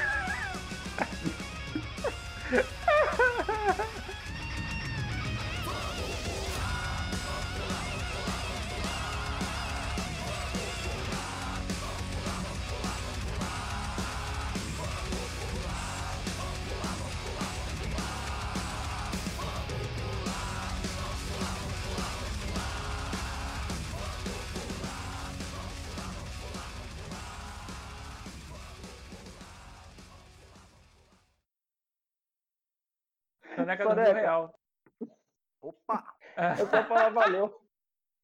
[36.70, 37.60] Só falar valeu.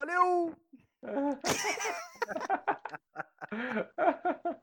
[0.01, 0.57] Valeu!